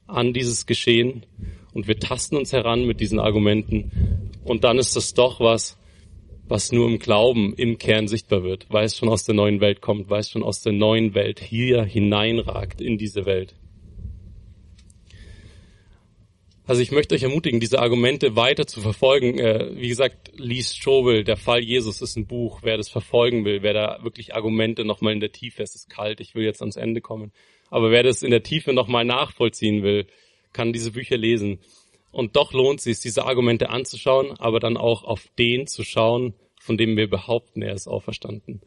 an 0.08 0.34
dieses 0.34 0.66
Geschehen 0.66 1.26
und 1.74 1.88
wir 1.88 2.00
tasten 2.00 2.38
uns 2.38 2.54
heran 2.54 2.86
mit 2.86 3.00
diesen 3.00 3.20
Argumenten 3.20 4.32
und 4.44 4.64
dann 4.64 4.78
ist 4.78 4.96
das 4.96 5.14
doch 5.14 5.40
was, 5.40 5.78
was 6.48 6.72
nur 6.72 6.88
im 6.88 7.00
Glauben 7.00 7.54
im 7.56 7.78
Kern 7.78 8.08
sichtbar 8.08 8.44
wird, 8.44 8.66
weil 8.70 8.86
es 8.86 8.98
schon 8.98 9.10
aus 9.10 9.26
der 9.26 9.36
neuen 9.36 9.60
Welt 9.60 9.82
kommt, 9.82 10.10
weil 10.10 10.22
es 10.22 10.30
schon 10.30 10.44
aus 10.44 10.62
der 10.62 10.74
neuen 10.74 11.14
Welt 11.14 11.40
hier 11.40 11.84
hineinragt 11.84 12.82
in 12.82 12.98
diese 12.98 13.26
Welt. 13.26 13.56
Also 16.68 16.82
ich 16.82 16.92
möchte 16.92 17.16
euch 17.16 17.24
ermutigen, 17.24 17.62
diese 17.62 17.80
Argumente 17.80 18.36
weiter 18.36 18.68
zu 18.68 18.82
verfolgen. 18.82 19.40
Äh, 19.40 19.70
wie 19.76 19.88
gesagt, 19.88 20.34
liest 20.36 20.78
Schobel, 20.78 21.24
der 21.24 21.38
Fall 21.38 21.62
Jesus 21.62 22.02
ist 22.02 22.18
ein 22.18 22.28
Buch. 22.28 22.60
Wer 22.62 22.76
das 22.76 22.90
verfolgen 22.90 23.46
will, 23.46 23.64
wer 23.64 23.74
da 23.74 24.00
wirklich 24.04 24.36
Argumente 24.36 24.84
nochmal 24.84 25.14
in 25.14 25.22
der 25.22 25.32
Tiefe, 25.32 25.64
es 25.64 25.76
ist 25.76 25.90
kalt, 25.90 26.20
ich 26.20 26.36
will 26.36 26.44
jetzt 26.44 26.62
ans 26.62 26.76
Ende 26.76 27.00
kommen. 27.00 27.32
Aber 27.70 27.90
wer 27.90 28.04
das 28.04 28.22
in 28.22 28.32
der 28.32 28.44
Tiefe 28.44 28.74
nochmal 28.74 29.06
nachvollziehen 29.06 29.82
will, 29.82 30.08
kann 30.52 30.74
diese 30.74 30.92
Bücher 30.92 31.16
lesen. 31.16 31.60
Und 32.12 32.36
doch 32.36 32.52
lohnt 32.52 32.80
es 32.80 32.84
sich, 32.84 33.00
diese 33.00 33.26
Argumente 33.26 33.70
anzuschauen, 33.70 34.38
aber 34.38 34.60
dann 34.60 34.76
auch 34.76 35.06
auf 35.06 35.26
den 35.40 35.68
zu 35.68 35.84
schauen, 35.84 36.34
von 36.60 36.78
dem 36.78 36.98
wir 36.98 37.10
behaupten, 37.10 37.62
er 37.62 37.76
ist 37.76 37.88
auferstanden. 37.88 38.60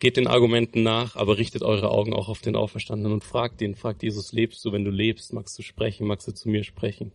Geht 0.00 0.16
den 0.16 0.26
Argumenten 0.26 0.82
nach, 0.82 1.16
aber 1.16 1.38
richtet 1.38 1.62
eure 1.62 1.90
Augen 1.90 2.12
auch 2.12 2.28
auf 2.28 2.40
den 2.40 2.56
Auferstandenen 2.56 3.12
und 3.12 3.24
fragt 3.24 3.62
ihn, 3.62 3.74
fragt 3.74 4.02
Jesus, 4.02 4.32
lebst 4.32 4.64
du, 4.64 4.72
wenn 4.72 4.84
du 4.84 4.90
lebst, 4.90 5.32
magst 5.32 5.58
du 5.58 5.62
sprechen, 5.62 6.06
magst 6.06 6.26
du 6.28 6.32
zu 6.32 6.48
mir 6.48 6.64
sprechen? 6.64 7.12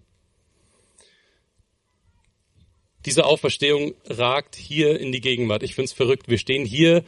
Diese 3.06 3.26
Auferstehung 3.26 3.94
ragt 4.06 4.56
hier 4.56 5.00
in 5.00 5.12
die 5.12 5.22
Gegenwart. 5.22 5.64
Ich 5.64 5.76
find's 5.76 5.94
verrückt. 5.94 6.28
Wir 6.28 6.38
stehen 6.38 6.66
hier 6.66 7.04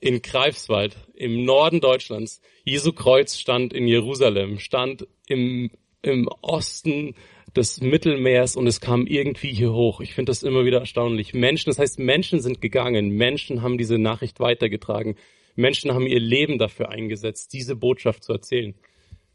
in 0.00 0.22
Greifswald, 0.22 0.96
im 1.14 1.44
Norden 1.44 1.80
Deutschlands. 1.80 2.40
Jesu 2.64 2.92
Kreuz 2.92 3.38
stand 3.38 3.72
in 3.72 3.86
Jerusalem, 3.86 4.58
stand 4.58 5.06
im, 5.26 5.70
im 6.02 6.28
Osten 6.40 7.14
des 7.56 7.80
Mittelmeers 7.80 8.56
und 8.56 8.66
es 8.66 8.80
kam 8.80 9.06
irgendwie 9.06 9.52
hier 9.52 9.72
hoch. 9.72 10.00
Ich 10.00 10.14
finde 10.14 10.30
das 10.30 10.42
immer 10.42 10.64
wieder 10.64 10.80
erstaunlich. 10.80 11.34
Menschen, 11.34 11.70
das 11.70 11.78
heißt, 11.78 11.98
Menschen 11.98 12.40
sind 12.40 12.60
gegangen, 12.60 13.10
Menschen 13.10 13.62
haben 13.62 13.78
diese 13.78 13.98
Nachricht 13.98 14.40
weitergetragen, 14.40 15.16
Menschen 15.54 15.92
haben 15.92 16.06
ihr 16.06 16.20
Leben 16.20 16.58
dafür 16.58 16.88
eingesetzt, 16.88 17.52
diese 17.52 17.76
Botschaft 17.76 18.24
zu 18.24 18.32
erzählen. 18.32 18.74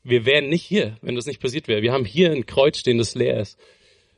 Wir 0.04 0.26
wären 0.26 0.50
nicht 0.50 0.64
hier, 0.64 0.98
wenn 1.02 1.16
das 1.16 1.26
nicht 1.26 1.42
passiert 1.42 1.68
wäre. 1.68 1.82
Wir 1.82 1.94
haben 1.94 2.06
hier 2.06 2.32
ein 2.32 2.46
Kreuz 2.46 2.78
stehen, 2.78 2.98
das 2.98 3.16
leer 3.16 3.40
ist. 3.40 3.60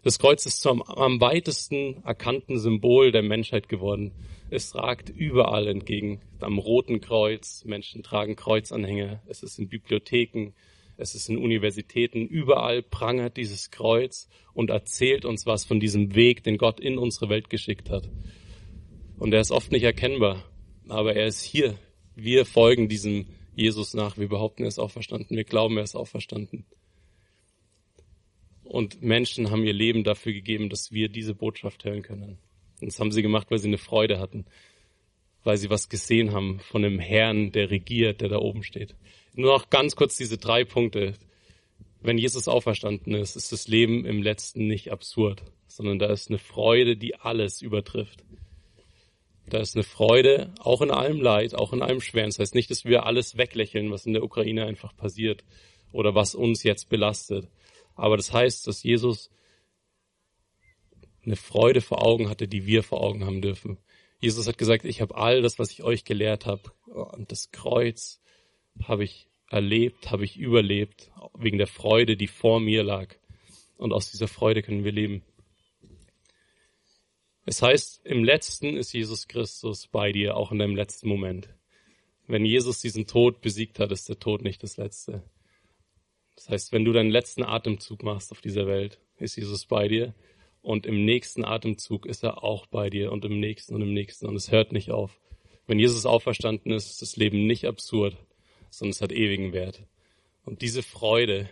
Das 0.04 0.18
Kreuz 0.18 0.48
ist 0.48 0.62
zum 0.62 0.82
am 0.82 1.22
weitesten 1.22 2.04
erkannten 2.04 2.58
Symbol 2.58 3.12
der 3.12 3.22
Menschheit 3.22 3.70
geworden. 3.70 4.14
Es 4.50 4.74
ragt 4.74 5.10
überall 5.10 5.68
entgegen. 5.68 6.22
Am 6.40 6.58
Roten 6.58 7.02
Kreuz, 7.02 7.64
Menschen 7.66 8.02
tragen 8.02 8.36
Kreuzanhänger, 8.36 9.22
es 9.28 9.44
ist 9.44 9.60
in 9.60 9.70
Bibliotheken, 9.70 10.54
es 11.02 11.16
ist 11.16 11.30
in 11.30 11.38
Universitäten, 11.38 12.28
überall 12.28 12.84
prangert 12.84 13.38
dieses 13.38 13.72
Kreuz 13.72 14.28
und 14.54 14.70
erzählt 14.70 15.26
uns 15.26 15.46
was 15.46 15.66
von 15.66 15.80
diesem 15.80 16.16
Weg, 16.16 16.44
den 16.44 16.58
Gott 16.58 16.80
in 16.80 16.98
unsere 16.98 17.30
Welt 17.30 17.50
geschickt 17.50 17.90
hat. 17.90 18.10
Und 19.18 19.34
er 19.34 19.42
ist 19.42 19.52
oft 19.52 19.72
nicht 19.72 19.84
erkennbar, 19.84 20.44
aber 20.88 21.16
er 21.16 21.26
ist 21.26 21.42
hier. 21.42 21.78
Wir 22.16 22.46
folgen 22.46 22.88
diesem 22.88 23.28
Jesus 23.56 23.94
nach. 23.94 24.18
Wir 24.18 24.28
behaupten, 24.28 24.64
er 24.64 24.68
ist 24.68 24.80
auferstanden. 24.80 25.36
Wir 25.36 25.44
glauben, 25.44 25.78
er 25.78 25.84
ist 25.84 25.96
auferstanden. 25.96 26.66
Und 28.64 29.02
Menschen 29.02 29.52
haben 29.52 29.66
ihr 29.66 29.74
Leben 29.74 30.04
dafür 30.04 30.34
gegeben, 30.34 30.70
dass 30.70 30.92
wir 30.92 31.10
diese 31.10 31.36
Botschaft 31.36 31.84
hören 31.84 32.04
können. 32.04 32.38
Und 32.80 32.88
das 32.88 33.00
haben 33.00 33.12
sie 33.12 33.22
gemacht, 33.22 33.52
weil 33.52 33.60
sie 33.60 33.68
eine 33.68 33.78
Freude 33.78 34.20
hatten, 34.20 34.46
weil 35.44 35.58
sie 35.58 35.70
was 35.70 35.90
gesehen 35.90 36.32
haben 36.32 36.60
von 36.60 36.82
dem 36.82 37.00
Herrn, 37.00 37.52
der 37.52 37.70
regiert, 37.70 38.22
der 38.22 38.30
da 38.30 38.38
oben 38.38 38.64
steht. 38.64 38.96
Nur 39.34 39.54
noch 39.54 39.70
ganz 39.70 39.96
kurz 39.96 40.18
diese 40.18 40.38
drei 40.38 40.64
Punkte. 40.66 41.14
Wenn 42.02 42.18
Jesus 42.18 42.48
auferstanden 42.48 43.14
ist, 43.14 43.36
ist 43.36 43.52
das 43.52 43.68
Leben 43.68 44.06
im 44.06 44.22
letzten 44.22 44.68
nicht 44.68 44.92
absurd, 44.92 45.44
sondern 45.68 46.00
da 46.00 46.08
ist 46.08 46.30
eine 46.30 46.40
Freude, 46.40 46.98
die 46.98 47.16
alles 47.16 47.62
übertrifft. 47.62 48.24
Da 49.48 49.60
ist 49.60 49.76
eine 49.76 49.84
Freude, 49.84 50.54
auch 50.60 50.82
in 50.82 50.92
allem 50.92 51.22
Leid, 51.22 51.56
auch 51.56 51.74
in 51.74 51.82
allem 51.82 52.02
Schweren. 52.02 52.30
Das 52.30 52.40
heißt 52.40 52.56
nicht, 52.56 52.72
dass 52.72 52.86
wir 52.86 53.06
alles 53.06 53.38
weglächeln, 53.38 53.92
was 53.92 54.06
in 54.06 54.14
der 54.14 54.24
Ukraine 54.24 54.66
einfach 54.66 54.96
passiert 54.96 55.44
oder 55.92 56.16
was 56.16 56.36
uns 56.36 56.64
jetzt 56.64 56.90
belastet. 56.90 57.50
Aber 57.96 58.18
das 58.18 58.34
heißt, 58.34 58.66
dass 58.68 58.84
Jesus 58.84 59.30
eine 61.24 61.36
Freude 61.36 61.82
vor 61.82 62.06
Augen 62.06 62.30
hatte, 62.30 62.48
die 62.48 62.66
wir 62.66 62.84
vor 62.84 63.02
Augen 63.02 63.26
haben 63.26 63.42
dürfen. 63.42 63.78
Jesus 64.20 64.48
hat 64.48 64.58
gesagt, 64.58 64.86
ich 64.86 65.02
habe 65.02 65.16
all 65.16 65.42
das, 65.42 65.60
was 65.60 65.72
ich 65.72 65.84
euch 65.84 66.04
gelehrt 66.04 66.46
habe, 66.46 66.72
und 66.88 67.32
das 67.32 67.52
Kreuz, 67.52 68.22
habe 68.84 69.04
ich 69.04 69.28
erlebt, 69.50 70.12
habe 70.12 70.24
ich 70.24 70.38
überlebt, 70.38 71.12
wegen 71.34 71.58
der 71.58 71.68
Freude, 71.68 72.16
die 72.16 72.28
vor 72.28 72.60
mir 72.60 72.84
lag. 72.84 73.16
Und 73.78 73.94
aus 73.94 74.12
dieser 74.12 74.28
Freude 74.28 74.62
können 74.62 74.84
wir 74.84 74.92
leben. 74.92 75.24
Es 77.46 77.62
heißt, 77.62 78.06
im 78.06 78.24
letzten 78.24 78.78
ist 78.78 78.94
Jesus 78.94 79.28
Christus 79.28 79.88
bei 79.88 80.12
dir, 80.12 80.38
auch 80.38 80.52
in 80.52 80.60
deinem 80.60 80.76
letzten 80.76 81.10
Moment. 81.10 81.50
Wenn 82.28 82.46
Jesus 82.46 82.80
diesen 82.80 83.08
Tod 83.08 83.42
besiegt 83.42 83.80
hat, 83.80 83.92
ist 83.92 84.08
der 84.08 84.20
Tod 84.20 84.44
nicht 84.44 84.64
das 84.64 84.78
letzte. 84.78 85.24
Das 86.36 86.50
heißt, 86.50 86.72
wenn 86.72 86.86
du 86.86 86.94
deinen 86.94 87.10
letzten 87.10 87.44
Atemzug 87.44 88.04
machst 88.04 88.32
auf 88.32 88.42
dieser 88.42 88.68
Welt, 88.68 89.00
ist 89.18 89.36
Jesus 89.36 89.66
bei 89.66 89.88
dir. 89.88 90.14
Und 90.62 90.86
im 90.86 91.04
nächsten 91.04 91.44
Atemzug 91.44 92.06
ist 92.06 92.24
er 92.24 92.44
auch 92.44 92.68
bei 92.68 92.90
dir 92.90 93.12
und 93.12 93.26
im 93.26 93.40
nächsten 93.40 93.74
und 93.74 93.82
im 93.82 93.94
nächsten 93.94 94.28
und 94.28 94.36
es 94.36 94.52
hört 94.52 94.72
nicht 94.72 94.92
auf. 94.92 95.20
Wenn 95.66 95.80
Jesus 95.80 96.06
auferstanden 96.06 96.72
ist, 96.72 96.92
ist 96.92 97.02
das 97.02 97.16
Leben 97.16 97.48
nicht 97.48 97.66
absurd, 97.66 98.16
sondern 98.72 98.92
es 98.92 99.02
hat 99.02 99.12
ewigen 99.12 99.54
Wert. 99.54 99.84
Und 100.44 100.64
diese 100.64 100.82
Freude, 100.82 101.48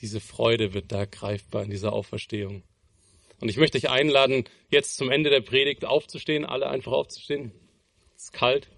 diese 0.00 0.20
Freude 0.20 0.72
wird 0.72 0.90
da 0.92 1.04
greifbar 1.04 1.64
in 1.64 1.70
dieser 1.70 1.92
Auferstehung. 1.92 2.62
Und 3.40 3.48
ich 3.48 3.58
möchte 3.58 3.78
dich 3.78 3.90
einladen, 3.90 4.44
jetzt 4.70 4.96
zum 4.96 5.10
Ende 5.10 5.28
der 5.28 5.40
Predigt 5.40 5.84
aufzustehen, 5.84 6.44
alle 6.46 6.70
einfach 6.70 6.92
aufzustehen. 6.92 7.52
Es 8.16 8.24
ist 8.24 8.32
kalt. 8.32 8.70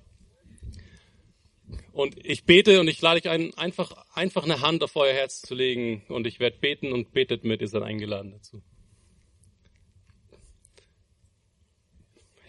Und 1.92 2.24
ich 2.24 2.44
bete 2.44 2.80
und 2.80 2.88
ich 2.88 3.00
lade 3.00 3.20
dich 3.20 3.30
ein, 3.30 3.54
einfach, 3.54 4.06
einfach 4.14 4.44
eine 4.44 4.60
Hand 4.60 4.82
auf 4.82 4.96
euer 4.96 5.12
Herz 5.12 5.42
zu 5.42 5.54
legen 5.54 6.02
und 6.08 6.26
ich 6.26 6.40
werde 6.40 6.58
beten 6.58 6.92
und 6.92 7.12
betet 7.12 7.44
mit, 7.44 7.60
ihr 7.60 7.68
seid 7.68 7.82
eingeladen 7.82 8.32
dazu. 8.32 8.62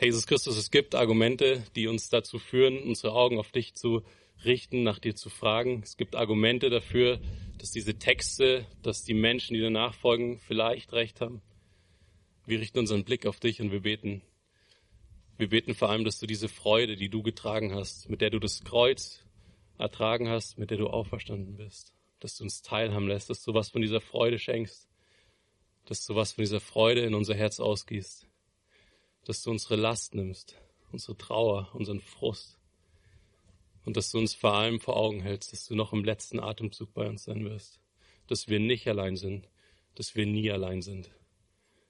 Jesus 0.04 0.28
Christus, 0.28 0.58
es 0.58 0.70
gibt 0.70 0.96
Argumente, 0.96 1.64
die 1.78 1.88
uns 1.88 2.10
dazu 2.10 2.38
führen, 2.38 2.78
unsere 2.84 3.14
Augen 3.14 3.40
auf 3.40 3.54
dich 3.54 3.74
zu 3.74 4.04
richten, 4.44 4.84
nach 4.84 5.00
dir 5.00 5.16
zu 5.16 5.30
fragen. 5.30 5.82
Es 5.82 5.96
gibt 5.96 6.18
Argumente 6.18 6.70
dafür, 6.70 7.22
dass 7.58 7.72
diese 7.72 7.98
Texte, 7.98 8.68
dass 8.82 9.06
die 9.06 9.14
Menschen, 9.14 9.54
die 9.54 9.62
danach 9.62 9.94
folgen, 9.94 10.40
vielleicht 10.40 10.92
recht 10.92 11.22
haben. 11.22 11.42
Wir 12.46 12.60
richten 12.60 12.80
unseren 12.80 13.06
Blick 13.06 13.26
auf 13.26 13.40
dich 13.40 13.62
und 13.62 13.72
wir 13.72 13.80
beten. 13.80 14.22
Wir 15.38 15.48
beten 15.48 15.74
vor 15.74 15.90
allem, 15.90 16.04
dass 16.04 16.20
du 16.20 16.28
diese 16.28 16.50
Freude, 16.50 16.98
die 16.98 17.08
du 17.08 17.24
getragen 17.24 17.74
hast, 17.74 18.10
mit 18.10 18.20
der 18.20 18.30
du 18.30 18.40
das 18.40 18.66
Kreuz 18.66 19.24
ertragen 19.78 20.28
hast, 20.28 20.58
mit 20.58 20.70
der 20.70 20.78
du 20.78 20.88
auferstanden 20.88 21.56
bist, 21.56 21.94
dass 22.20 22.36
du 22.36 22.44
uns 22.44 22.62
teilhaben 22.62 23.08
lässt, 23.08 23.30
dass 23.30 23.42
du 23.44 23.54
was 23.54 23.70
von 23.70 23.82
dieser 23.82 24.02
Freude 24.02 24.38
schenkst, 24.38 24.90
dass 25.86 26.06
du 26.06 26.16
was 26.16 26.34
von 26.34 26.44
dieser 26.44 26.60
Freude 26.60 27.02
in 27.02 27.14
unser 27.14 27.36
Herz 27.36 27.62
ausgießt, 27.62 28.28
dass 29.26 29.44
du 29.44 29.52
unsere 29.52 29.76
Last 29.76 30.16
nimmst, 30.16 30.56
unsere 30.92 31.18
Trauer, 31.18 31.70
unseren 31.74 32.02
Frust 32.02 32.58
und 33.86 33.98
dass 33.98 34.12
du 34.12 34.18
uns 34.18 34.34
vor 34.34 34.54
allem 34.54 34.80
vor 34.80 34.96
Augen 34.96 35.22
hältst, 35.22 35.54
dass 35.54 35.68
du 35.68 35.76
noch 35.76 35.94
im 35.94 36.04
letzten 36.04 36.40
Atemzug 36.40 36.94
bei 36.94 37.08
uns 37.08 37.26
sein 37.26 37.44
wirst, 37.46 37.80
dass 38.28 38.48
wir 38.48 38.60
nicht 38.60 38.88
allein 38.88 39.16
sind, 39.16 39.50
dass 39.96 40.16
wir 40.16 40.26
nie 40.26 40.52
allein 40.52 40.82
sind. 40.82 41.12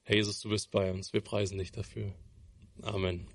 Herr 0.04 0.16
Jesus, 0.16 0.42
du 0.42 0.50
bist 0.50 0.72
bei 0.72 0.92
uns. 0.92 1.14
Wir 1.14 1.22
preisen 1.22 1.58
dich 1.58 1.72
dafür. 1.72 2.14
Amen. 2.82 3.33